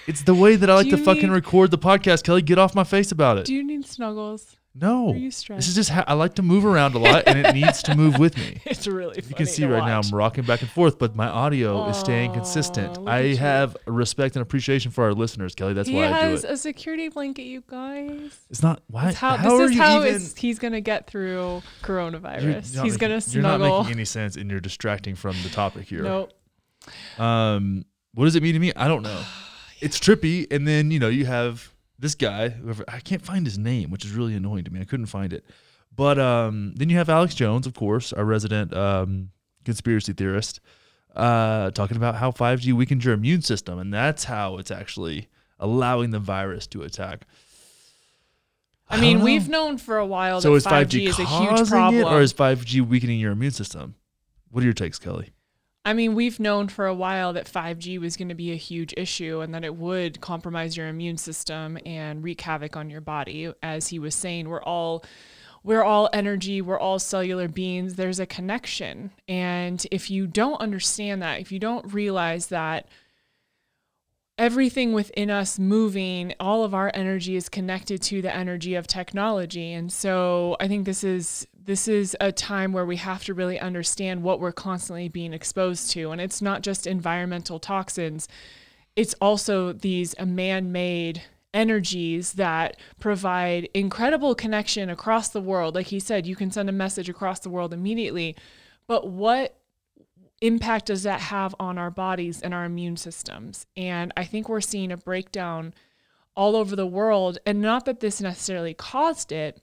[0.07, 2.23] It's the way that I like to you fucking record the podcast.
[2.23, 3.45] Kelly, get off my face about it.
[3.45, 4.55] Do you need snuggles?
[4.77, 7.81] No, this is just how I like to move around a lot, and it needs
[7.83, 8.59] to move with me.
[8.65, 9.27] it's really funny.
[9.29, 10.01] You can see right now.
[10.01, 12.97] I'm rocking back and forth, but my audio is staying consistent.
[13.07, 15.73] I have respect and appreciation for our listeners, Kelly.
[15.73, 16.19] That's he why I do it.
[16.25, 18.37] He has a security blanket, you guys.
[18.49, 19.05] It's not why.
[19.05, 20.21] That's how, how this are is you how even?
[20.35, 22.75] he's gonna get through you're coronavirus.
[22.75, 23.79] not He's gonna making- You're not snuggle.
[23.83, 26.03] making any sense, and you're distracting from the topic here.
[26.03, 26.33] Nope.
[27.17, 28.73] Um, what does it mean to me?
[28.75, 29.23] I don't know.
[29.81, 32.49] It's trippy, and then you know you have this guy.
[32.49, 34.81] Whoever I can't find his name, which is really annoying to me.
[34.81, 35.45] I couldn't find it.
[35.95, 39.29] But um, then you have Alex Jones, of course, our resident um,
[39.63, 40.59] conspiracy theorist,
[41.15, 45.29] uh, talking about how 5G weakens your immune system, and that's how it's actually
[45.59, 47.25] allowing the virus to attack.
[48.89, 51.25] I mean, don't we've known for a while so that is 5G, 5G is a
[51.25, 52.03] huge problem.
[52.03, 53.95] it, or is 5G weakening your immune system?
[54.51, 55.31] What are your takes, Kelly?
[55.85, 58.91] I mean, we've known for a while that 5G was going to be a huge
[58.97, 63.53] issue and that it would compromise your immune system and wreak havoc on your body.
[63.61, 65.05] As he was saying, we're all
[65.63, 67.95] we're all energy, we're all cellular beings.
[67.95, 69.11] There's a connection.
[69.27, 72.87] And if you don't understand that, if you don't realize that
[74.37, 79.73] everything within us moving, all of our energy is connected to the energy of technology.
[79.73, 83.59] And so I think this is this is a time where we have to really
[83.59, 86.11] understand what we're constantly being exposed to.
[86.11, 88.27] And it's not just environmental toxins,
[88.95, 91.23] it's also these uh, man-made
[91.53, 95.73] energies that provide incredible connection across the world.
[95.75, 98.35] Like he said, you can send a message across the world immediately.
[98.87, 99.57] But what
[100.41, 103.65] impact does that have on our bodies and our immune systems?
[103.75, 105.73] And I think we're seeing a breakdown
[106.35, 107.37] all over the world.
[107.45, 109.61] And not that this necessarily caused it,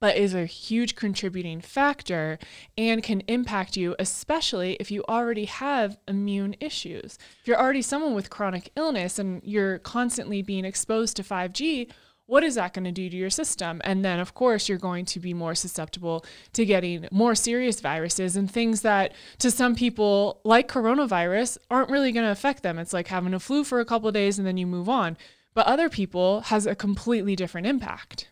[0.00, 2.38] but is a huge contributing factor
[2.76, 7.18] and can impact you, especially if you already have immune issues.
[7.40, 11.90] If you're already someone with chronic illness and you're constantly being exposed to 5G,
[12.26, 13.80] what is that going to do to your system?
[13.84, 18.36] And then, of course, you're going to be more susceptible to getting more serious viruses
[18.36, 22.78] and things that, to some people, like coronavirus, aren't really going to affect them.
[22.80, 25.16] It's like having a flu for a couple of days and then you move on.
[25.54, 28.28] But other people has a completely different impact.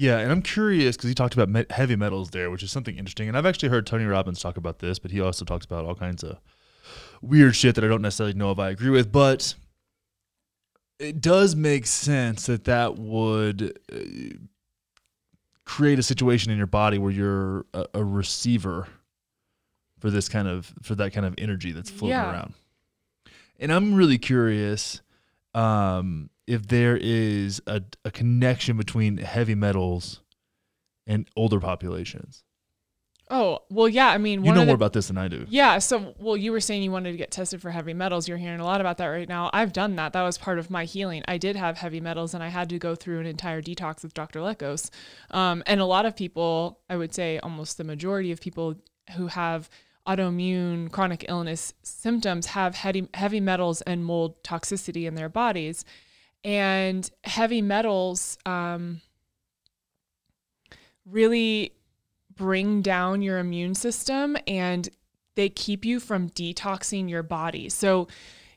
[0.00, 2.96] Yeah, and I'm curious because he talked about me- heavy metals there, which is something
[2.96, 3.28] interesting.
[3.28, 5.94] And I've actually heard Tony Robbins talk about this, but he also talks about all
[5.94, 6.38] kinds of
[7.20, 9.12] weird shit that I don't necessarily know if I agree with.
[9.12, 9.54] But
[10.98, 13.98] it does make sense that that would uh,
[15.66, 18.88] create a situation in your body where you're a, a receiver
[19.98, 22.32] for this kind of for that kind of energy that's floating Yeah.
[22.32, 22.54] around.
[23.58, 25.02] And I'm really curious
[25.52, 30.20] um, if there is a, a connection between heavy metals
[31.06, 32.42] and older populations.
[33.32, 34.08] Oh, well, yeah.
[34.08, 35.46] I mean, You know more about this than I do.
[35.48, 35.78] Yeah.
[35.78, 38.26] So, well, you were saying you wanted to get tested for heavy metals.
[38.26, 39.48] You're hearing a lot about that right now.
[39.52, 40.12] I've done that.
[40.12, 41.22] That was part of my healing.
[41.28, 44.14] I did have heavy metals and I had to go through an entire detox with
[44.14, 44.40] Dr.
[44.40, 44.90] Lekos.
[45.30, 48.74] Um, and a lot of people, I would say almost the majority of people
[49.16, 49.70] who have
[50.08, 55.84] autoimmune chronic illness symptoms have heavy, heavy metals and mold toxicity in their bodies.
[56.42, 59.00] And heavy metals um,
[61.04, 61.72] really
[62.34, 64.88] bring down your immune system and
[65.34, 67.68] they keep you from detoxing your body.
[67.68, 68.08] So,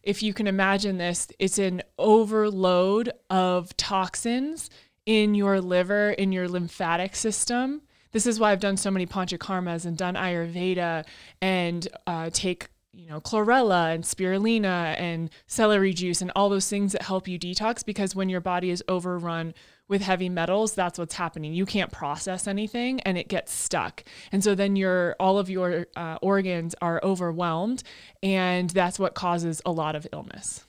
[0.01, 4.69] if you can imagine this, it's an overload of toxins
[5.05, 7.81] in your liver, in your lymphatic system.
[8.11, 11.05] This is why I've done so many panchakarmas and done Ayurveda
[11.41, 16.91] and uh, take you know chlorella and spirulina and celery juice and all those things
[16.91, 19.53] that help you detox because when your body is overrun
[19.87, 24.43] with heavy metals that's what's happening you can't process anything and it gets stuck and
[24.43, 27.83] so then your all of your uh, organs are overwhelmed
[28.21, 30.65] and that's what causes a lot of illness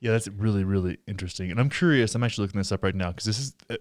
[0.00, 1.52] Yeah, that's really, really interesting.
[1.52, 2.16] And I'm curious.
[2.16, 3.54] I'm actually looking this up right now because this is.
[3.70, 3.76] Uh,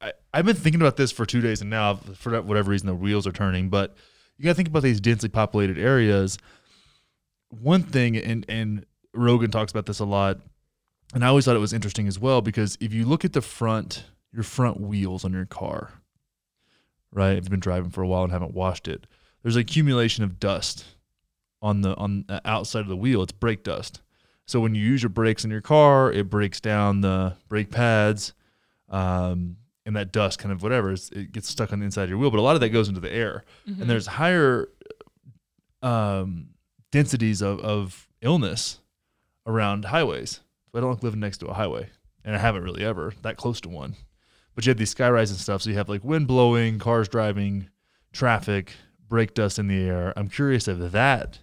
[0.00, 2.94] I, I've been thinking about this for two days, and now for whatever reason the
[2.94, 3.68] wheels are turning.
[3.68, 3.94] But
[4.38, 6.38] you got to think about these densely populated areas.
[7.50, 8.84] One thing, and and
[9.14, 10.38] Rogan talks about this a lot,
[11.14, 13.40] and I always thought it was interesting as well because if you look at the
[13.40, 15.90] front, your front wheels on your car,
[17.10, 17.32] right?
[17.36, 19.06] If you've been driving for a while and haven't washed it,
[19.42, 20.84] there's an accumulation of dust
[21.62, 23.22] on the on the outside of the wheel.
[23.22, 24.02] It's brake dust.
[24.46, 28.32] So when you use your brakes in your car, it breaks down the brake pads,
[28.90, 29.56] um,
[29.86, 32.18] and that dust kind of whatever is- it gets stuck on the inside of your
[32.18, 32.30] wheel.
[32.30, 34.68] But a lot of that goes into the air, and there's higher
[35.82, 36.48] um,
[36.90, 38.80] densities of, of illness
[39.46, 40.40] around highways.
[40.74, 41.90] I don't like living next to a highway,
[42.24, 43.96] and I haven't really ever that close to one.
[44.54, 47.68] But you have these skyrise and stuff, so you have like wind blowing, cars driving,
[48.12, 48.74] traffic,
[49.08, 50.12] brake dust in the air.
[50.16, 51.40] I'm curious if that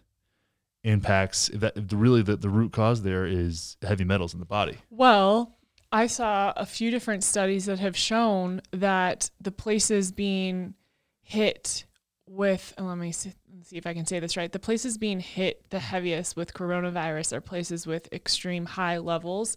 [0.84, 4.46] impacts if that if really the, the root cause there is heavy metals in the
[4.46, 4.78] body.
[4.90, 5.58] Well,
[5.92, 10.76] I saw a few different studies that have shown that the places being
[11.22, 11.86] hit
[12.28, 13.34] with, let me see,
[13.64, 14.52] see if I can say this right.
[14.52, 19.56] The places being hit the heaviest with coronavirus are places with extreme high levels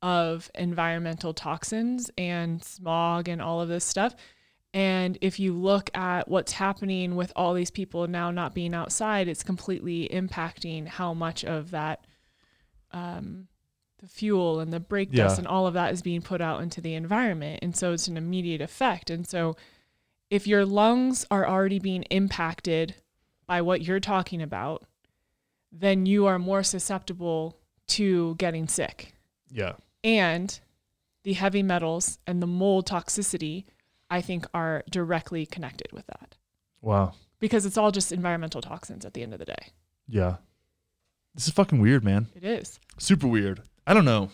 [0.00, 4.14] of environmental toxins and smog and all of this stuff.
[4.74, 9.26] And if you look at what's happening with all these people now not being outside,
[9.28, 12.06] it's completely impacting how much of that
[12.92, 13.48] um,
[13.98, 15.38] the fuel and the brake dust Yeah.
[15.40, 17.58] and all of that is being put out into the environment.
[17.62, 19.10] And so it's an immediate effect.
[19.10, 19.56] And so
[20.30, 22.94] if your lungs are already being impacted
[23.46, 24.84] by what you're talking about,
[25.72, 29.14] then you are more susceptible to getting sick.
[29.50, 29.74] Yeah.
[30.04, 30.58] And
[31.24, 33.64] the heavy metals and the mold toxicity,
[34.10, 36.36] I think, are directly connected with that
[36.80, 37.14] Wow.
[37.40, 39.72] because it's all just environmental toxins at the end of the day.
[40.06, 40.36] Yeah.
[41.34, 42.26] This is fucking weird, man.
[42.34, 42.78] It is.
[42.98, 43.62] Super weird.
[43.86, 44.30] I don't know.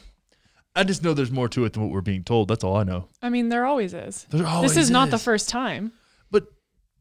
[0.76, 2.48] I just know there's more to it than what we're being told.
[2.48, 3.08] That's all I know.
[3.22, 4.26] I mean, there always is.
[4.30, 5.92] There this always is not the first time.
[6.30, 6.48] But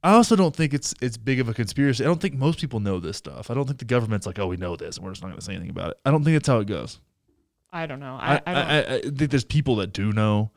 [0.03, 2.03] I also don't think it's it's big of a conspiracy.
[2.03, 3.49] I don't think most people know this stuff.
[3.49, 5.39] I don't think the government's like, oh, we know this, and we're just not going
[5.39, 5.97] to say anything about it.
[6.05, 6.99] I don't think that's how it goes.
[7.71, 8.17] I don't know.
[8.21, 8.67] I, I, I don't.
[8.67, 10.51] I, I think there's people that do know,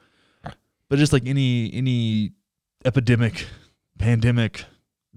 [0.88, 2.32] but just like any any
[2.84, 3.46] epidemic,
[3.98, 4.64] pandemic,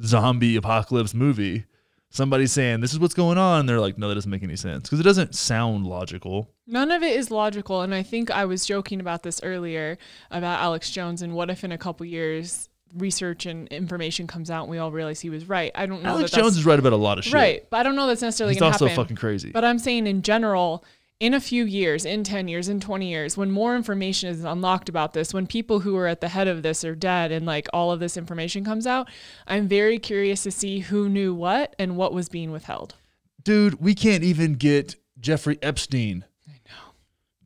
[0.02, 1.66] zombie apocalypse movie,
[2.10, 3.66] somebody's saying this is what's going on.
[3.66, 6.50] They're like, no, that doesn't make any sense because it doesn't sound logical.
[6.68, 7.82] None of it is logical.
[7.82, 9.98] And I think I was joking about this earlier
[10.32, 14.64] about Alex Jones and what if in a couple years research and information comes out
[14.64, 15.72] and we all realize he was right.
[15.76, 16.10] I don't know.
[16.10, 17.34] Alex that Jones is right about a lot of shit.
[17.34, 19.04] right, but I don't know that's necessarily He's going to also happen.
[19.04, 19.52] fucking crazy.
[19.52, 20.84] But I'm saying in general,
[21.20, 24.88] in a few years, in 10 years, in 20 years, when more information is unlocked
[24.88, 27.68] about this, when people who are at the head of this are dead and like
[27.74, 29.10] all of this information comes out,
[29.46, 32.96] I'm very curious to see who knew what and what was being withheld.
[33.44, 36.26] Dude, we can't even get Jeffrey Epstein.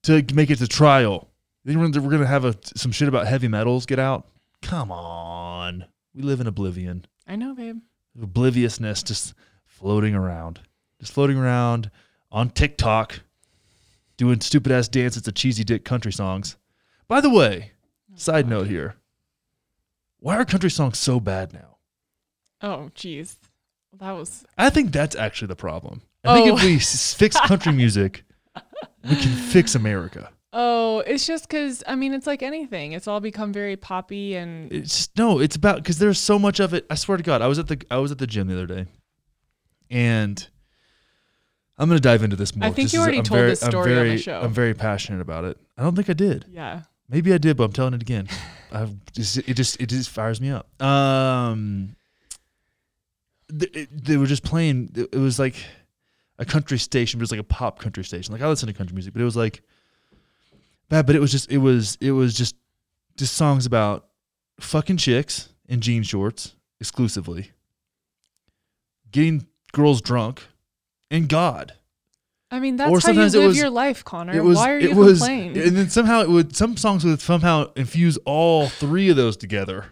[0.03, 1.29] To make it to trial.
[1.63, 4.27] Then we're we're gonna have a, some shit about heavy metals get out.
[4.61, 7.05] Come on, we live in oblivion.
[7.25, 7.79] I know, babe.
[8.21, 9.33] obliviousness just
[9.65, 10.59] floating around,
[10.99, 11.89] just floating around
[12.33, 13.21] on TikTok,
[14.23, 16.55] doing stupid ass dances to cheesy dick country songs.
[17.09, 17.71] By the way,
[18.11, 18.95] oh, side note here,
[20.19, 21.77] why are country songs so bad now?
[22.61, 23.35] Oh, jeez.
[23.99, 24.45] That was.
[24.57, 26.01] I think that's actually the problem.
[26.23, 26.57] I think Oh.
[26.57, 28.23] if we s- fix country music,
[29.03, 30.29] we can fix America.
[30.53, 32.93] Oh, it's just because, I mean, it's like anything.
[32.93, 34.71] It's all become very poppy and.
[34.71, 36.85] It's no, it's about because there's so much of it.
[36.89, 38.67] I swear to God, I was at the I was at the gym the other
[38.67, 38.85] day,
[39.89, 40.47] and
[41.77, 42.67] I'm gonna dive into this more.
[42.67, 44.39] I think you already told very, this I'm story on the show.
[44.41, 45.57] I'm very passionate about it.
[45.77, 46.45] I don't think I did.
[46.49, 46.81] yeah.
[47.09, 48.27] Maybe I did, but I'm telling it again.
[48.71, 50.81] I've just, it just it just fires me up.
[50.81, 51.95] Um,
[53.49, 54.89] th- it- they were just playing.
[54.95, 55.55] It it was like
[56.39, 58.31] a country station, but it was like a pop country station.
[58.33, 59.61] Like I listen to country music, but it was like
[60.89, 61.05] bad.
[61.05, 62.55] But it was just it was it was just
[63.17, 64.07] just songs about
[64.59, 67.51] fucking chicks in jean shorts exclusively,
[69.11, 70.43] getting girls drunk,
[71.13, 71.73] and God.
[72.51, 74.33] I mean, Or that's how you live was- your life, Connor.
[74.35, 74.57] It was.
[74.57, 75.19] Why are you was.
[75.19, 75.57] complaining?
[75.57, 76.55] And then somehow it would.
[76.55, 79.85] Some songs would somehow infuse all three of those together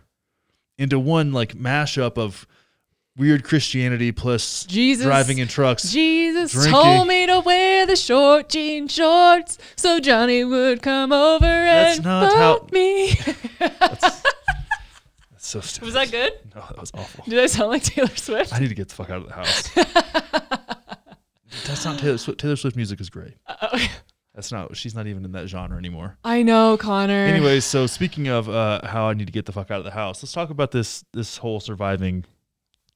[0.78, 2.46] into one like mashup of
[3.18, 5.06] weird Christianity plus Jesus.
[5.06, 5.92] driving in trucks.
[5.92, 6.72] Jesus drinking.
[6.74, 12.06] told me to wear the short jean shorts so Johnny would come over That's and
[12.06, 13.14] not fuck how- me.
[13.70, 14.22] That's
[15.40, 15.86] so stupid.
[15.86, 16.34] Was that good?
[16.56, 17.26] No, that was awful.
[17.28, 18.54] Did I sound like Taylor Swift?
[18.54, 20.78] I need to get the fuck out of the house.
[21.66, 22.40] That's not Taylor Swift.
[22.40, 23.34] Taylor Swift music is great.
[23.48, 23.80] Uh,
[24.34, 24.76] That's not.
[24.78, 26.18] She's not even in that genre anymore.
[26.24, 27.26] I know, Connor.
[27.26, 29.92] Anyways, so speaking of uh, how I need to get the fuck out of the
[29.92, 32.24] house, let's talk about this this whole surviving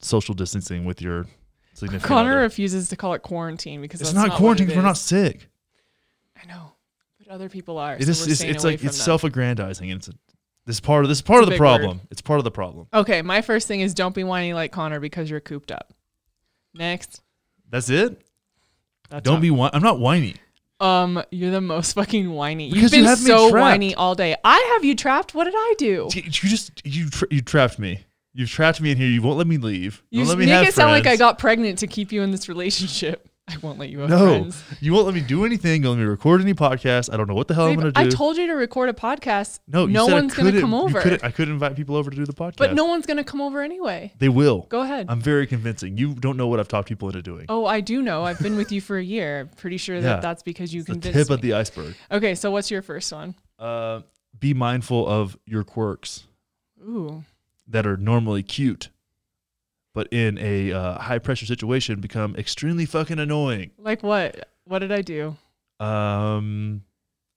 [0.00, 1.26] social distancing with your
[1.74, 2.40] significant Connor other.
[2.40, 4.70] refuses to call it quarantine because It's that's not what quarantine.
[4.70, 5.48] it We're not sick.
[6.42, 6.72] I know,
[7.18, 7.94] but other people are.
[7.96, 8.26] It so is.
[8.28, 8.92] It's, it's like it's them.
[8.92, 10.12] self-aggrandizing, and it's a,
[10.64, 11.66] this part of this is part It's of the big word.
[11.80, 12.00] problem.
[12.10, 12.88] It's part of the problem.
[12.94, 15.92] Okay, my first thing is don't be whiny like Connor because you're cooped up.
[16.74, 17.22] Next.
[17.70, 18.22] That's it.
[19.10, 19.50] That's Don't not- be.
[19.50, 20.34] Whi- I'm not whiny.
[20.78, 22.68] Um, you're the most fucking whiny.
[22.68, 23.62] Because You've been you have me so trapped.
[23.62, 24.36] whiny all day.
[24.44, 25.34] I have you trapped.
[25.34, 26.08] What did I do?
[26.14, 28.04] You just you tra- you trapped me.
[28.34, 29.08] You've trapped me in here.
[29.08, 30.02] You won't let me leave.
[30.10, 31.18] You won't let me make have it sound like I friends.
[31.20, 33.26] got pregnant to keep you in this relationship.
[33.48, 34.64] I won't let you have No, friends.
[34.80, 35.82] you won't let me do anything.
[35.82, 37.12] You won't let me record any podcast.
[37.12, 38.00] I don't know what the hell I'm gonna do.
[38.00, 39.60] I told you to record a podcast.
[39.68, 41.00] no, you no one's gonna come you over.
[41.00, 42.56] couldn't- I could invite people over to do the podcast.
[42.56, 44.12] But no one's gonna come over anyway.
[44.18, 44.62] they will.
[44.68, 45.06] Go ahead.
[45.08, 45.96] I'm very convincing.
[45.96, 47.46] You don't know what I've talked people into doing.
[47.48, 48.24] oh, I do know.
[48.24, 49.40] I've been with you for a year.
[49.40, 50.02] I'm Pretty sure Yeah.
[50.02, 51.34] that that's because you convinced the tip me.
[51.34, 51.94] of the iceberg.
[52.10, 53.36] okay, so what's your first one?
[53.60, 54.00] Uh,
[54.38, 56.26] be mindful of your quirks
[56.82, 57.24] Ooh.
[57.68, 58.90] that are normally cute,
[59.96, 63.70] but in a uh, high pressure situation become extremely fucking annoying.
[63.78, 64.50] Like what?
[64.64, 65.34] What did I do?
[65.80, 66.82] Um,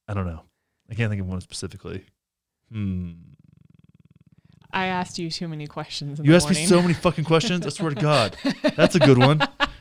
[0.09, 0.41] I don't know.
[0.91, 2.03] I can't think of one specifically.
[2.69, 3.11] Hmm.
[4.73, 6.19] I asked you too many questions.
[6.19, 7.65] In You asked me so many fucking questions.
[7.65, 8.35] I swear to God,
[8.75, 9.39] that's a good one.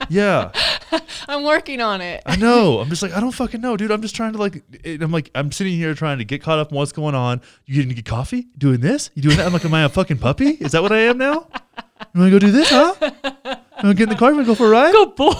[0.09, 0.53] Yeah,
[1.29, 2.23] I'm working on it.
[2.27, 2.79] I know.
[2.79, 3.91] I'm just like I don't fucking know, dude.
[3.91, 4.63] I'm just trying to like.
[4.85, 7.41] it- I'm like I'm sitting here trying to get caught up on what's going on.
[7.67, 8.47] You getting to get coffee?
[8.57, 9.11] Doing this?
[9.15, 9.47] You doing that?
[9.47, 10.51] I'm like, am I a fucking puppy?
[10.51, 11.49] Is that what I am now?
[12.19, 12.95] You want to go do this, huh?
[13.01, 14.31] You want to get in the car?
[14.31, 14.91] You want to go for a ride?
[14.91, 15.35] Good boy.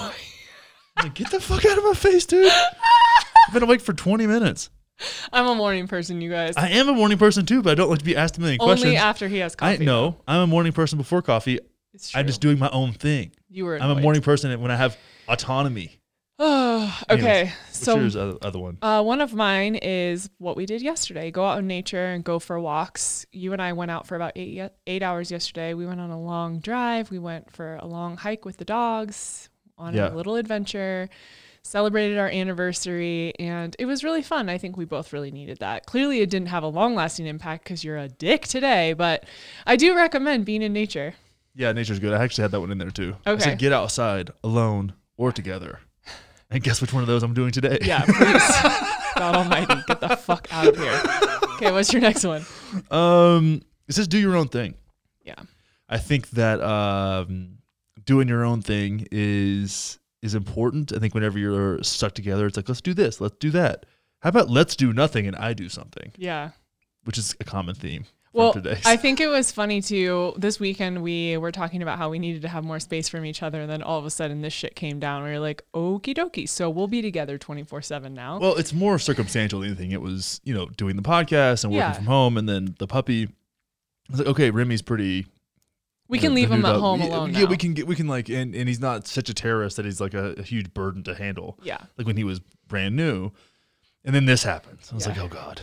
[0.97, 2.53] I'm like, get the fuck out of my face, dude.
[2.53, 4.71] I've been awake for 20 minutes.
[5.33, 6.57] I'm a morning person, you guys.
[6.57, 8.61] I am a morning person too, but I don't like to be asked a million
[8.61, 8.97] Only questions.
[8.97, 9.83] after he has coffee.
[9.83, 11.59] I know I'm a morning person before coffee.
[11.95, 13.33] It's I'm just doing my own thing.
[13.49, 13.83] You were.
[13.83, 15.98] I'm a morning person when I have autonomy.
[16.81, 17.45] Oh, Anyways, okay.
[17.47, 18.79] What's So yours, other, other one?
[18.81, 21.33] Uh, one of mine is what we did yesterday.
[21.33, 23.27] Go out in nature and go for walks.
[23.33, 25.75] You and I went out for about eight eight hours yesterday.
[25.75, 27.11] We went on a long drive.
[27.11, 30.13] We went for a long hike with the dogs on Yeah.
[30.13, 31.09] a little adventure.
[31.65, 34.49] Celebrated our anniversary, and it was really fun.
[34.49, 35.87] I think we both really needed that.
[35.87, 39.25] Clearly, it didn't have a long lasting impact because you're a dick today, but
[39.67, 41.15] I do recommend being in nature.
[41.57, 42.15] Yeah, nature's good.
[42.15, 43.17] I actually had that one in there too.
[43.27, 43.43] I Okay.
[43.43, 45.81] said get outside alone or together.
[46.51, 47.79] And guess which one of those I'm doing today?
[47.83, 48.49] Yeah, please.
[49.17, 51.03] God Almighty, get the fuck out of here.
[51.57, 52.45] Okay, what's your next one?
[52.91, 54.75] Um, it says do your own thing.
[55.23, 55.35] Yeah.
[55.89, 57.59] I think that um,
[58.05, 60.93] doing your own thing is is important.
[60.93, 63.87] I think whenever you're stuck together, it's like let's do this, let's do that.
[64.21, 66.51] How about let's do nothing and I do something, Yeah.
[67.05, 68.55] which is a common theme Well.
[68.85, 70.35] I think it was funny too.
[70.37, 73.43] This weekend we were talking about how we needed to have more space from each
[73.43, 75.25] other, and then all of a sudden this shit came down.
[75.25, 78.39] We were like, "Okie dokie," so we'll be together twenty four seven now.
[78.39, 79.93] well, it's more circumstantial than anything.
[79.93, 81.93] It was you know doing the podcast and working Yeah.
[81.95, 83.25] from home, and then the puppy.
[83.25, 85.27] I was like, okay, Remy's pretty.
[86.09, 86.81] we can leave him at up.
[86.81, 87.47] home yeah, alone Yeah, now.
[87.51, 90.01] we can get we can like, and and he's not such a terrorist that he's
[90.01, 91.59] like a, a huge burden to handle.
[91.63, 93.33] Yeah, Like when he was brand new,
[94.05, 94.91] and then this happens.
[94.93, 95.13] I was Yeah.
[95.13, 95.63] like, oh god.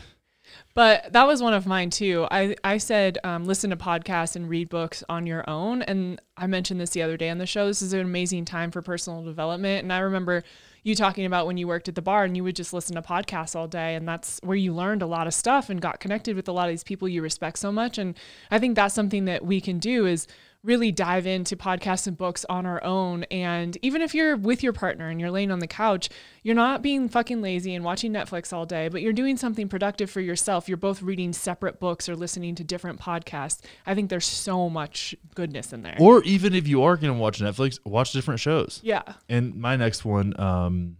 [0.75, 2.27] But that was one of mine too.
[2.29, 6.45] I I said um, listen to podcasts and read books on your own, and I
[6.47, 7.65] mentioned this the other day on the show.
[7.65, 10.43] This is an amazing time for personal development, and I remember
[10.85, 13.01] you talking about when you worked at the bar and you would just listen to
[13.01, 16.35] podcasts all day and that's where you learned a lot of stuff and got connected
[16.35, 18.13] with a lot of these people you respect so much and
[18.51, 20.27] i think that's something that we can do is
[20.65, 24.73] really dive into podcasts and books on our own and even if you're with your
[24.73, 26.09] partner and you're laying on the couch
[26.41, 30.09] you're not being fucking lazy and watching netflix all day but you're doing something productive
[30.09, 34.25] for yourself you're both reading separate books or listening to different podcasts i think there's
[34.25, 38.11] so much goodness in there Or even if you are going to watch Netflix, watch
[38.11, 38.79] different shows.
[38.83, 40.97] yeah And my next one um,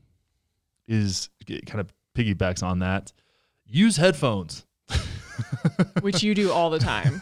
[0.88, 1.30] is
[1.66, 3.12] kind of piggybacks on that.
[3.66, 4.66] Use headphones.
[6.02, 7.22] which you do all the time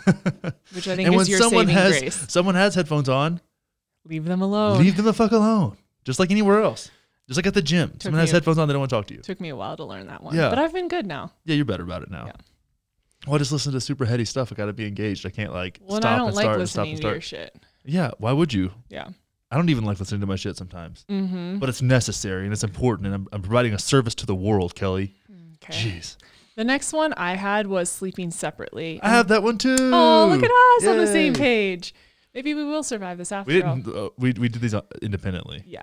[0.74, 3.40] which i think and is when your someone saving has grace someone has headphones on,
[4.06, 5.78] leave them alone leave them the fuck alone.
[6.06, 6.92] Just like anywhere else.
[7.28, 7.94] Just like at the gym.
[8.02, 9.22] someone has me- headphones on, they don't want to talk to you.
[9.22, 10.36] Took me a while to learn that one.
[10.36, 10.50] Yeah.
[10.50, 11.32] But I've been good now.
[11.46, 12.26] Yeah, you're better about it now.
[12.26, 12.34] Yeah.
[13.26, 14.52] Well, I just listen to super heady stuff.
[14.52, 15.26] I got to be engaged.
[15.26, 17.02] I can't like Well, and stop I don't and like start and stop and to
[17.04, 17.24] your start.
[17.24, 17.64] shit.
[17.86, 18.72] Yeah, why would you?
[18.90, 19.08] Yeah.
[19.50, 21.06] I don't even like listening to my shit sometimes.
[21.10, 21.60] Mm-hmm.
[21.60, 24.76] But it's necessary and it's important and I'm, I'm providing a service to the world,
[24.76, 25.16] Kelly.
[25.64, 25.74] Okay.
[25.74, 26.18] Jeez.
[26.56, 29.00] The next one I had was sleeping separately.
[29.02, 29.76] I have that one too.
[29.80, 31.94] Oh, look at us on the same page.
[32.34, 33.88] Maybe we will survive this after We didn't.
[33.88, 35.64] Uh, we we did these uh, independently.
[35.66, 35.82] Yeah.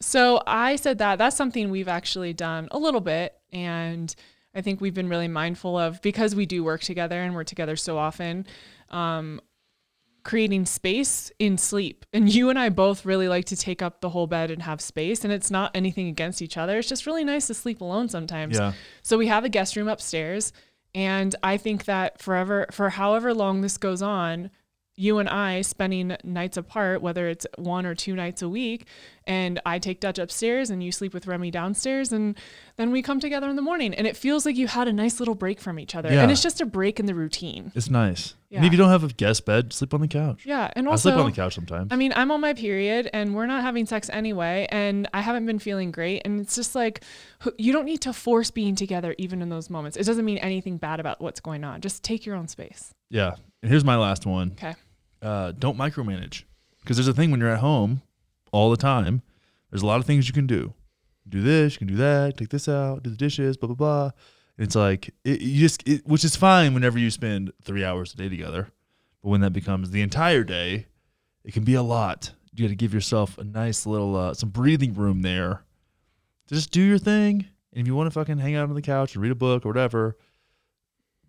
[0.00, 3.34] So I said that that's something we've actually done a little bit.
[3.52, 4.14] And
[4.54, 7.76] I think we've been really mindful of because we do work together and we're together
[7.76, 8.46] so often,
[8.90, 9.40] um,
[10.22, 12.04] creating space in sleep.
[12.12, 14.80] And you and I both really like to take up the whole bed and have
[14.80, 15.24] space.
[15.24, 16.78] And it's not anything against each other.
[16.78, 18.58] It's just really nice to sleep alone sometimes.
[18.58, 18.72] Yeah.
[19.02, 20.52] So we have a guest room upstairs.
[20.94, 24.50] And I think that forever, for however long this goes on,
[25.00, 28.86] you and I spending nights apart, whether it's one or two nights a week,
[29.26, 32.36] and I take Dutch upstairs and you sleep with Remy downstairs, and
[32.76, 33.94] then we come together in the morning.
[33.94, 36.12] And it feels like you had a nice little break from each other.
[36.12, 36.22] Yeah.
[36.22, 37.72] And it's just a break in the routine.
[37.74, 38.34] It's nice.
[38.52, 40.44] And if you don't have a guest bed, sleep on the couch.
[40.44, 40.70] Yeah.
[40.74, 41.88] And also I sleep on the couch sometimes.
[41.92, 45.46] I mean, I'm on my period and we're not having sex anyway, and I haven't
[45.46, 46.22] been feeling great.
[46.24, 47.04] And it's just like,
[47.58, 49.96] you don't need to force being together even in those moments.
[49.96, 51.80] It doesn't mean anything bad about what's going on.
[51.80, 52.92] Just take your own space.
[53.08, 53.34] yeah.
[53.62, 54.52] And here's my last one.
[54.52, 54.74] Okay.
[55.22, 56.44] Uh, don't micromanage
[56.80, 58.02] because there's a thing when you're at home
[58.52, 59.22] all the time
[59.70, 60.72] There's a lot of things you can do.
[61.28, 64.04] Do this, you can do that, take this out, do the dishes, blah blah blah.
[64.56, 68.12] And it's like it, you just, it, which is fine whenever you spend three hours
[68.14, 68.68] a day together,
[69.22, 70.86] but when that becomes the entire day,
[71.44, 72.32] it can be a lot.
[72.52, 75.62] You got to give yourself a nice little uh, some breathing room there
[76.48, 77.46] to just do your thing.
[77.72, 79.64] And if you want to fucking hang out on the couch and read a book
[79.64, 80.16] or whatever,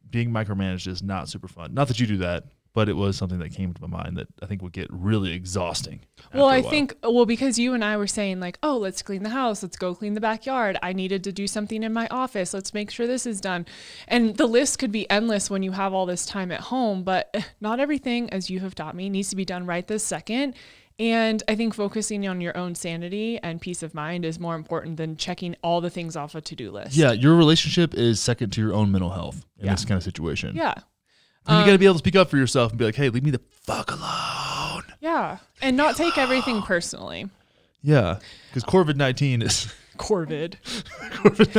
[0.10, 1.74] being micromanaged is not super fun.
[1.74, 4.28] Not that you do that, but it was something that came to my mind that
[4.42, 6.02] I think would get really exhausting.
[6.34, 9.30] Well, I think well because you and I were saying like, "Oh, let's clean the
[9.30, 10.78] house, let's go clean the backyard.
[10.82, 12.54] I needed to do something in my office.
[12.54, 13.66] Let's make sure this is done."
[14.08, 17.36] And the list could be endless when you have all this time at home, but
[17.62, 20.54] not everything as you have taught me needs to be done right this second.
[21.00, 24.98] And I think focusing on your own sanity and peace of mind is more important
[24.98, 26.96] than checking all the things off a to-do list.
[26.96, 29.72] yeah, your relationship is second to your own mental health in Yeah.
[29.72, 30.56] this kind of situation.
[30.56, 30.76] Yeah.
[31.48, 33.10] And you got to be able to speak up for yourself and be like, "Hey,
[33.10, 35.40] leave me the fuck alone." Yeah.
[35.62, 37.30] And not take everything personally.
[37.82, 38.20] Yeah,
[38.50, 39.74] because COVID nineteen is.
[39.98, 40.56] Corvid.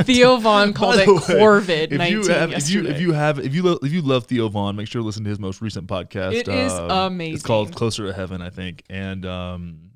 [0.04, 2.90] Theo Von called it Corvid if nineteen you have, if you yesterday.
[2.94, 5.22] if you have if you lo- if you love Theo Von, make sure to listen
[5.24, 6.32] to his most recent podcast.
[6.32, 7.74] It is Um, It's called.
[7.74, 9.90] Closer to Heaven, I think, and um,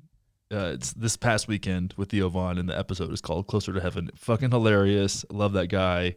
[0.51, 3.81] uh, it's this past weekend with Theo Von, and the episode is called Closer to
[3.81, 4.11] Heaven.
[4.15, 5.25] Fucking hilarious.
[5.29, 6.15] Love that guy.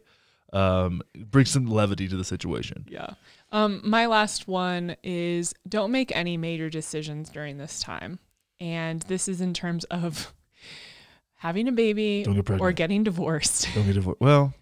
[0.53, 2.85] Um, brings some levity to the situation.
[2.89, 3.11] Yeah.
[3.53, 8.19] Um, my last one is don't make any major decisions during this time.
[8.59, 10.33] And this is in terms of
[11.35, 13.67] having a baby get or getting divorced.
[13.73, 14.19] Don't get divorced.
[14.21, 14.53] Well,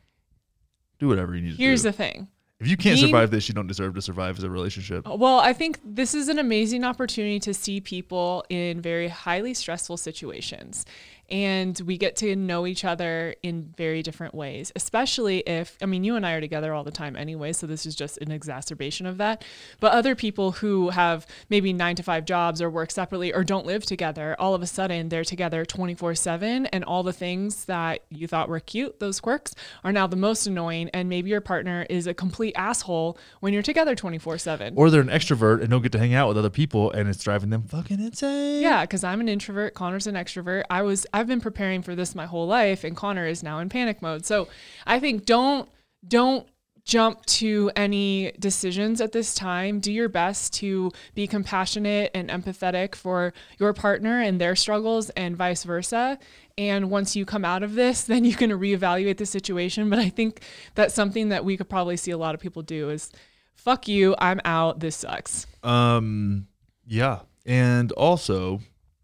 [0.99, 1.63] do whatever you need Here's to do.
[1.63, 2.27] Here's the thing.
[2.59, 5.07] if you can't being- survive this, you don't deserve to survive as a relationship.
[5.07, 9.97] Well, I think this is an amazing opportunity to see people in very highly stressful
[9.97, 10.85] situations.
[11.32, 16.03] And we get to know each other in very different ways, especially if, I mean,
[16.03, 19.05] you and I are together all the time anyway, so this is just an exacerbation
[19.05, 19.43] of that.
[19.80, 23.65] But other people who have maybe nine to five jobs or work separately or don't
[23.65, 26.65] live together, all of a sudden they're together 24 7.
[26.67, 29.53] And all the things that you thought were cute, those quirks,
[29.84, 30.89] are now the most annoying.
[30.93, 34.73] And maybe your partner is a complete asshole when you're together 24 7.
[34.75, 37.23] Or they're an extrovert and don't get to hang out with other people, and it's
[37.23, 38.61] driving them fucking insane.
[38.61, 39.73] Yeah, because I'm an introvert.
[39.73, 40.63] Connor's an extrovert.
[40.69, 43.67] I was I've been preparing for this my whole life, and Connor is now in
[43.67, 44.26] panic mode.
[44.26, 44.47] So
[44.88, 45.67] I think don't
[46.07, 46.47] don't
[46.86, 49.80] jump to any decisions at this time.
[49.80, 55.36] Do your best to be compassionate and empathetic for your partner and their struggles and
[55.36, 56.17] vice versa.
[56.57, 59.89] And once you come out of this, then you can reevaluate the situation.
[59.89, 60.41] But I think
[60.76, 63.11] that's something that we could probably see a lot of people do is
[63.55, 65.45] fuck you, I'm out, this sucks.
[65.63, 66.47] Um.
[66.91, 68.61] Yeah, and also,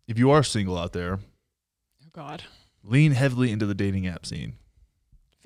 [0.08, 1.20] if you are single out there,
[2.16, 2.44] God.
[2.82, 4.54] lean heavily into the dating app scene.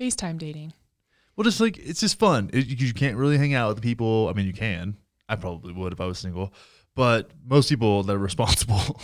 [0.00, 0.72] FaceTime dating.
[1.34, 2.48] Well, just like it's just fun.
[2.52, 4.28] It, you, you can't really hang out with people.
[4.28, 4.96] I mean, you can.
[5.28, 6.52] I probably would if I was single,
[6.94, 9.00] but most people that are responsible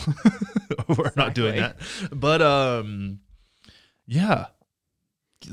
[0.88, 1.78] are not doing that.
[2.12, 3.20] But um,
[4.06, 4.46] yeah,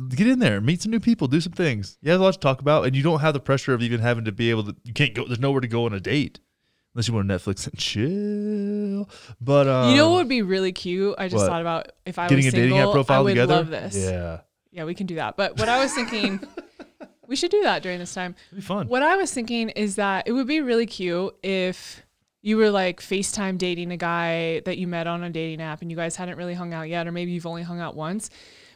[0.10, 1.98] get in there, meet some new people, do some things.
[2.02, 4.00] You have a lot to talk about, and you don't have the pressure of even
[4.02, 4.76] having to be able to.
[4.84, 5.26] You can't go.
[5.26, 6.40] There's nowhere to go on a date
[6.94, 9.10] unless you want Netflix and chill.
[9.42, 11.16] But um, You know what would be really cute?
[11.18, 11.48] I just what?
[11.50, 13.56] thought about if I getting was a single, dating app profile I would together.
[13.56, 13.96] love this.
[13.96, 14.40] Yeah.
[14.72, 15.38] Yeah, we can do that.
[15.38, 16.40] But what I was thinking,
[17.28, 18.36] we should do that during this time.
[18.48, 18.88] it'd be fun.
[18.88, 22.02] What I was thinking is that it would be really cute if
[22.42, 25.90] you were like FaceTime dating a guy that you met on a dating app and
[25.92, 28.30] you guys hadn't really hung out yet, or maybe you've only hung out once,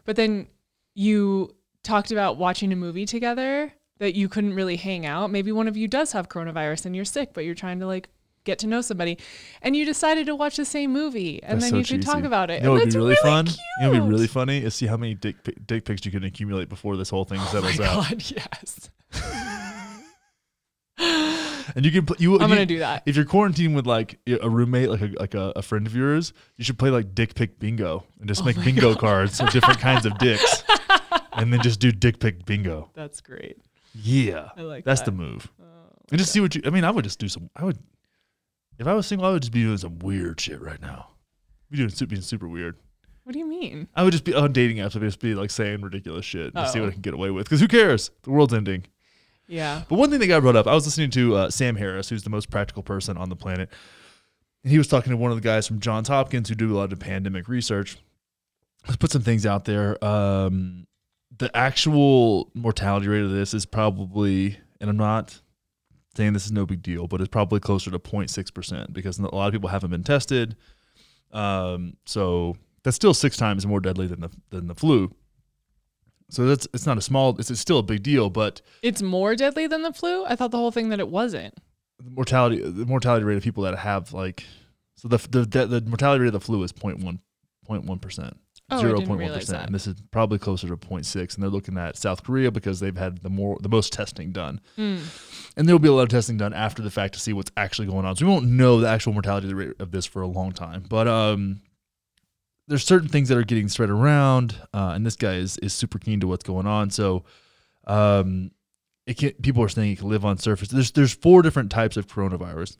[0.05, 0.47] but then
[0.95, 1.53] you
[1.83, 5.31] talked about watching a movie together that you couldn't really hang out.
[5.31, 8.09] Maybe one of you does have coronavirus and you're sick, but you're trying to like
[8.43, 9.17] get to know somebody
[9.61, 12.23] and you decided to watch the same movie and That's then so you could talk
[12.23, 12.61] about it.
[12.61, 13.45] You know and that's be really, fun?
[13.45, 13.57] Cute.
[13.79, 15.35] You know would be really funny is see how many dick,
[15.65, 18.09] dick pics you can accumulate before this whole thing Oh settles my out.
[18.09, 18.89] God, yes.
[21.75, 22.35] And you can put you.
[22.39, 23.03] I'm you- gonna do that.
[23.05, 26.33] If you're quarantined with like a roommate, like a like a, a friend of yours,
[26.55, 29.79] you should play like dick pic bingo and just Oh make bingo cards of different
[29.79, 30.63] kinds of dicks,
[31.33, 32.89] and then just do dick pic bingo.
[32.95, 33.57] That's great.
[34.03, 35.09] Yeah, I like that's that.
[35.09, 35.51] Oh, the move.
[36.11, 36.61] and just see what you.
[36.65, 37.49] I mean, I would just do some.
[37.55, 37.77] I would,
[38.79, 41.09] if I was single, I would just be doing some weird shit right now.
[41.71, 42.77] Be doing being super weird.
[43.23, 43.89] What do you mean?
[43.93, 44.95] I would just be on dating apps.
[44.95, 46.89] I'd just be like saying ridiculous shit and see what Oh.
[46.89, 47.45] I can get away with.
[47.45, 48.09] Because who cares?
[48.23, 48.85] The world's ending.
[49.49, 49.81] Yeah.
[49.89, 52.23] But one thing that got brought up, I was listening to uh, Sam Harris, who's
[52.23, 53.69] the most practical person on the planet,
[54.63, 56.77] and he was talking to one of the guys from Johns Hopkins who do a
[56.77, 57.97] lot of pandemic research.
[58.85, 60.01] Let's put some things out there.
[60.03, 60.87] Um,
[61.37, 65.39] the actual mortality rate of this is probably, and I'm not
[66.15, 69.23] saying this is no big deal, but it's probably closer to 0.6 percent because a
[69.23, 70.55] lot of people haven't been tested.
[71.31, 75.13] Um, so that's still six times more deadly than the than the flu.
[76.29, 77.37] So that's it's not a small.
[77.39, 80.25] It's, it's still a big deal, but It's more deadly than the flu?
[80.25, 81.53] I thought the whole thing that it wasn't.
[82.03, 84.43] the mortality the mortality rate of people that have like
[84.95, 87.19] so the the the, the mortality rate of the flu is 0.1
[87.69, 88.37] 0.1 percent.
[88.69, 89.65] Oh, I Zero didn't point one realize percent, that.
[89.67, 91.33] and this is probably closer to 0.6.
[91.35, 94.59] And they're looking at South Korea because they've had the more the most testing done,
[94.77, 94.99] Mm.
[95.55, 97.51] and there will be a lot of testing done after the fact to see what's
[97.55, 98.15] actually going on.
[98.17, 100.83] So we won't know the actual mortality rate of this for a long time.
[100.89, 101.61] But um,
[102.67, 105.97] there's certain things that are getting spread around, uh, and this guy is is super
[105.97, 106.89] keen to what's going on.
[106.89, 107.23] So,
[107.85, 108.51] um,
[109.05, 110.67] it can people are saying it can live on surface.
[110.67, 112.75] There's there's four different types of coronavirus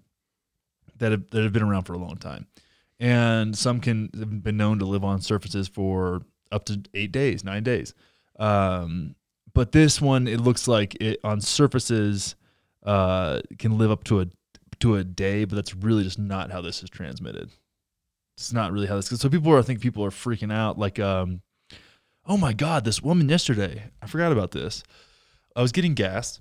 [0.97, 2.47] that have that have been around for a long time,
[2.99, 6.21] and some can have been known to live on surfaces for
[6.51, 7.93] up to eight days, nine days.
[8.39, 9.15] Um,
[9.53, 12.35] but this one, it looks like it on surfaces
[12.85, 14.27] uh, can live up to a
[14.79, 17.49] to a day, but that's really just not how this is transmitted.
[18.35, 19.07] It's not really how this.
[19.07, 20.77] So people are, I think people are freaking out.
[20.77, 21.41] Like, um,
[22.27, 23.85] oh my god, this woman yesterday.
[24.01, 24.83] I forgot about this.
[25.55, 26.39] I was getting gas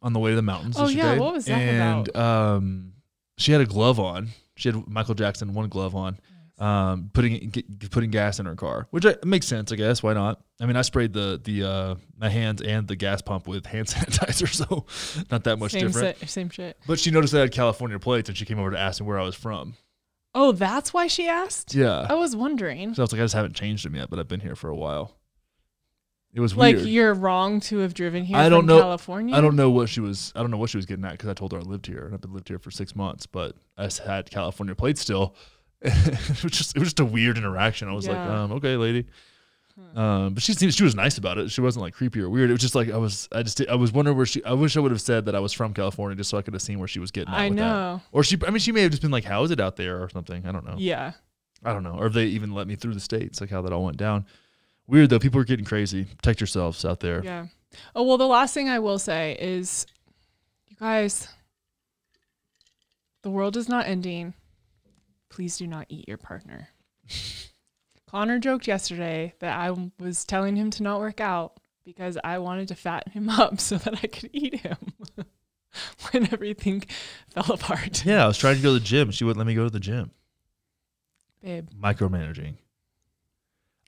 [0.00, 0.76] on the way to the mountains.
[0.78, 2.56] Oh, yeah, what was that and, about?
[2.56, 2.92] um,
[3.36, 4.28] she had a glove on.
[4.56, 6.18] She had Michael Jackson one glove on,
[6.58, 10.02] um, putting get, putting gas in her car, which I, makes sense, I guess.
[10.02, 10.40] Why not?
[10.60, 13.86] I mean, I sprayed the the uh, my hands and the gas pump with hand
[13.88, 14.86] sanitizer, so
[15.30, 16.18] not that much same different.
[16.18, 16.78] si- same shit.
[16.86, 19.18] But she noticed I had California plates, and she came over to ask me where
[19.18, 19.74] I was from.
[20.34, 21.74] Oh, that's why she asked.
[21.74, 22.94] Yeah, I was wondering.
[22.94, 24.68] so I was like, I just haven't changed them yet, but I've been here for
[24.68, 25.16] a while.
[26.36, 26.74] It was weird.
[26.74, 26.88] Like weird.
[26.88, 29.34] you're wrong to have driven here I don't know- California.
[29.34, 30.34] I don't know what she was.
[30.36, 32.04] I don't know what she was getting at because I told her I lived here
[32.04, 35.34] and I've been lived here for six months, but I had California plates still.
[35.80, 37.88] it was just it was just a weird interaction.
[37.88, 39.06] I was like, um, okay, lady.
[39.94, 41.50] Um, but she seemed she was nice about it.
[41.50, 42.50] She wasn't like creepy or weird.
[42.50, 43.28] It was just like I was.
[43.32, 44.44] I just I was wondering where she.
[44.44, 46.52] I wish I would have said that I was from California just so I could
[46.52, 47.32] have seen where she was getting.
[47.32, 47.64] At I with that.
[47.64, 48.02] know.
[48.12, 48.38] Or she.
[48.46, 50.46] I mean, she may have just been like, "How is it out there?" or something.
[50.46, 50.76] I don't know.
[50.76, 51.12] Yeah.
[51.64, 51.96] I don't know.
[51.98, 54.26] Or if they even let me through the states, like how that all went down.
[54.86, 55.18] Weird though.
[55.18, 56.04] People are getting crazy.
[56.04, 57.22] Protect yourselves out there.
[57.24, 57.46] Yeah.
[57.94, 59.86] Oh well, the last thing I will say is,
[60.68, 61.28] you guys,
[63.22, 64.34] the world is not ending.
[65.28, 66.68] Please do not eat your partner.
[68.08, 72.68] Connor joked yesterday that I was telling him to not work out because I wanted
[72.68, 74.76] to fatten him up so that I could eat him
[76.10, 76.84] when everything
[77.30, 78.04] fell apart.
[78.06, 79.10] Yeah, I was trying to go to the gym.
[79.10, 80.12] She wouldn't let me go to the gym.
[81.42, 82.54] Babe, Micromanaging.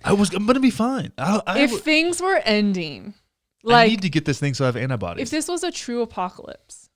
[0.04, 0.32] I was.
[0.32, 1.12] I'm gonna be fine.
[1.18, 3.14] I, I, if w- things were ending,
[3.62, 5.22] like I need to get this thing so I have antibodies.
[5.24, 6.88] If this was a true apocalypse,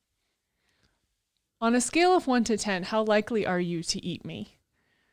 [1.60, 4.58] on a scale of one to 10, how likely are you to eat me?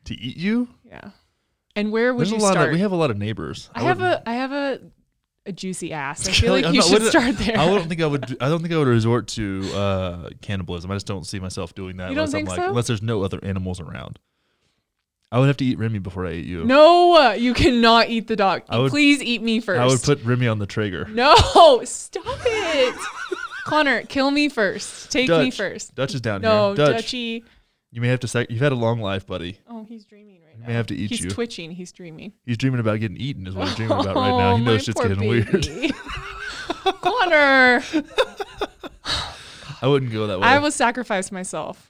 [0.04, 1.10] to eat you, Yeah.
[1.76, 2.68] And where would there's you a lot start?
[2.70, 2.72] of.
[2.74, 3.68] We have a lot of neighbors.
[3.74, 4.80] I have would- a I have a
[5.46, 6.28] a juicy ass.
[6.28, 7.58] I feel like I'm you not- should start there.
[7.58, 8.36] I don't think I would.
[8.42, 10.90] I don't think I would resort to uh, cannibalism.
[10.90, 12.68] I just don't see myself doing that You unless I'm like so?
[12.70, 14.18] unless there's no other animals around.
[15.32, 16.64] I would have to eat Remy before I ate you.
[16.64, 18.62] no, you cannot eat the dog.
[18.72, 19.80] Would- Please eat me first.
[19.80, 21.06] I would put Remy on the Traeger.
[21.08, 21.34] no,
[21.84, 22.94] stop it.
[23.66, 25.10] Connor, kill me first.
[25.12, 25.94] Take me first.
[25.94, 26.76] Dutch is down No, here.
[26.86, 27.44] Dutch, Dutchy.
[27.92, 28.28] you may have to.
[28.28, 29.58] Sac- you've had a long life, buddy.
[29.68, 30.66] Oh, he's dreaming right now.
[30.66, 31.30] may have to eat he's you.
[31.30, 31.70] twitching.
[31.70, 32.32] He's dreaming.
[32.44, 33.46] He's dreaming about getting eaten.
[33.46, 34.50] Is what he's dreaming about right now.
[34.52, 35.66] Oh, He knows shit's getting weird.
[37.02, 37.82] Connor.
[39.82, 40.46] I wouldn't go that way.
[40.46, 41.89] I will sacrifice myself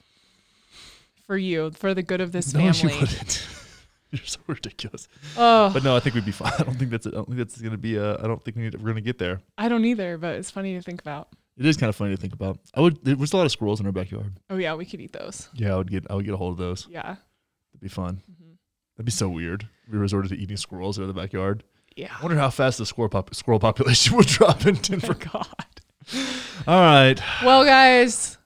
[1.31, 2.99] for you, for the good of this no, you family.
[2.99, 3.47] wouldn't.
[4.11, 5.07] You're so ridiculous.
[5.37, 6.51] Oh, But no, I think we'd be fine.
[6.59, 7.07] I don't think that's.
[7.07, 7.95] I don't think that's gonna be.
[7.95, 9.39] A, I don't think we need, we're gonna get there.
[9.57, 11.29] I don't either, but it's funny to think about.
[11.57, 12.59] It is kind of funny to think about.
[12.75, 13.01] I would.
[13.05, 14.33] There was a lot of squirrels in our backyard.
[14.49, 15.47] Oh yeah, we could eat those.
[15.53, 16.05] Yeah, I would get.
[16.09, 16.87] I would get a hold of those.
[16.91, 18.21] Yeah, That'd be fun.
[18.29, 18.57] Mhm.
[18.97, 19.65] That'd be so weird.
[19.89, 21.63] We resorted to eating squirrels in the backyard.
[21.95, 22.13] yeah.
[22.19, 25.13] I wonder how fast the squirrel pop, squirrel population would drop in Denver.
[25.13, 25.47] God.
[26.67, 27.21] All right.
[27.45, 28.37] Well, guys,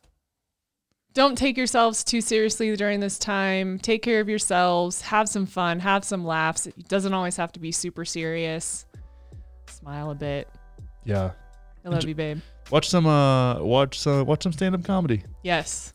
[1.15, 3.79] don't take yourselves too seriously during this time.
[3.79, 5.01] Take care of yourselves.
[5.01, 5.79] Have some fun.
[5.79, 6.67] Have some laughs.
[6.67, 8.85] It doesn't always have to be super serious.
[9.67, 10.47] Smile a bit.
[11.03, 11.31] Yeah.
[11.83, 12.39] I love Enjoy- you, babe.
[12.69, 13.07] Watch some.
[13.07, 13.59] Uh.
[13.63, 14.27] Watch some.
[14.27, 15.23] Watch some stand-up comedy.
[15.43, 15.94] Yes.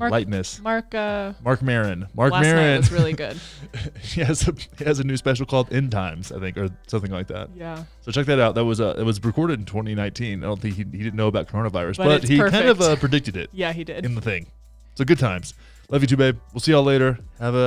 [0.00, 0.10] Mark.
[0.10, 0.60] Lightness.
[0.60, 0.94] Mark.
[0.94, 2.08] Uh, Marc Maron.
[2.14, 2.76] Mark last night Maron.
[2.78, 3.38] was really good.
[4.02, 7.10] he has a he has a new special called End Times, I think, or something
[7.10, 7.50] like that.
[7.54, 7.84] Yeah.
[8.00, 8.54] So check that out.
[8.54, 10.42] That was uh, it was recorded in 2019.
[10.42, 12.96] I don't think he, he didn't know about coronavirus, But but, he kind of uh,
[12.96, 14.04] predicted it Yeah, he did.
[14.04, 14.46] in the thing.
[14.94, 15.54] So good times.
[15.90, 16.38] Love you too, babe.
[16.52, 17.18] We'll see y'all later.
[17.38, 17.58] Have a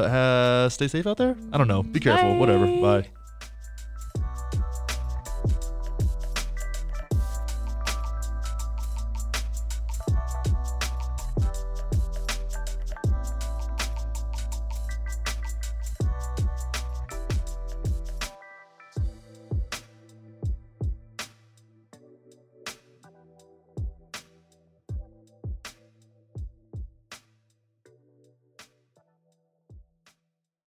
[0.66, 1.36] uh, stay safe out there.
[1.52, 1.84] I don't know.
[1.84, 2.38] Be careful.
[2.38, 2.66] Whatever.
[2.66, 3.02] Bye.
[3.02, 3.08] Bye.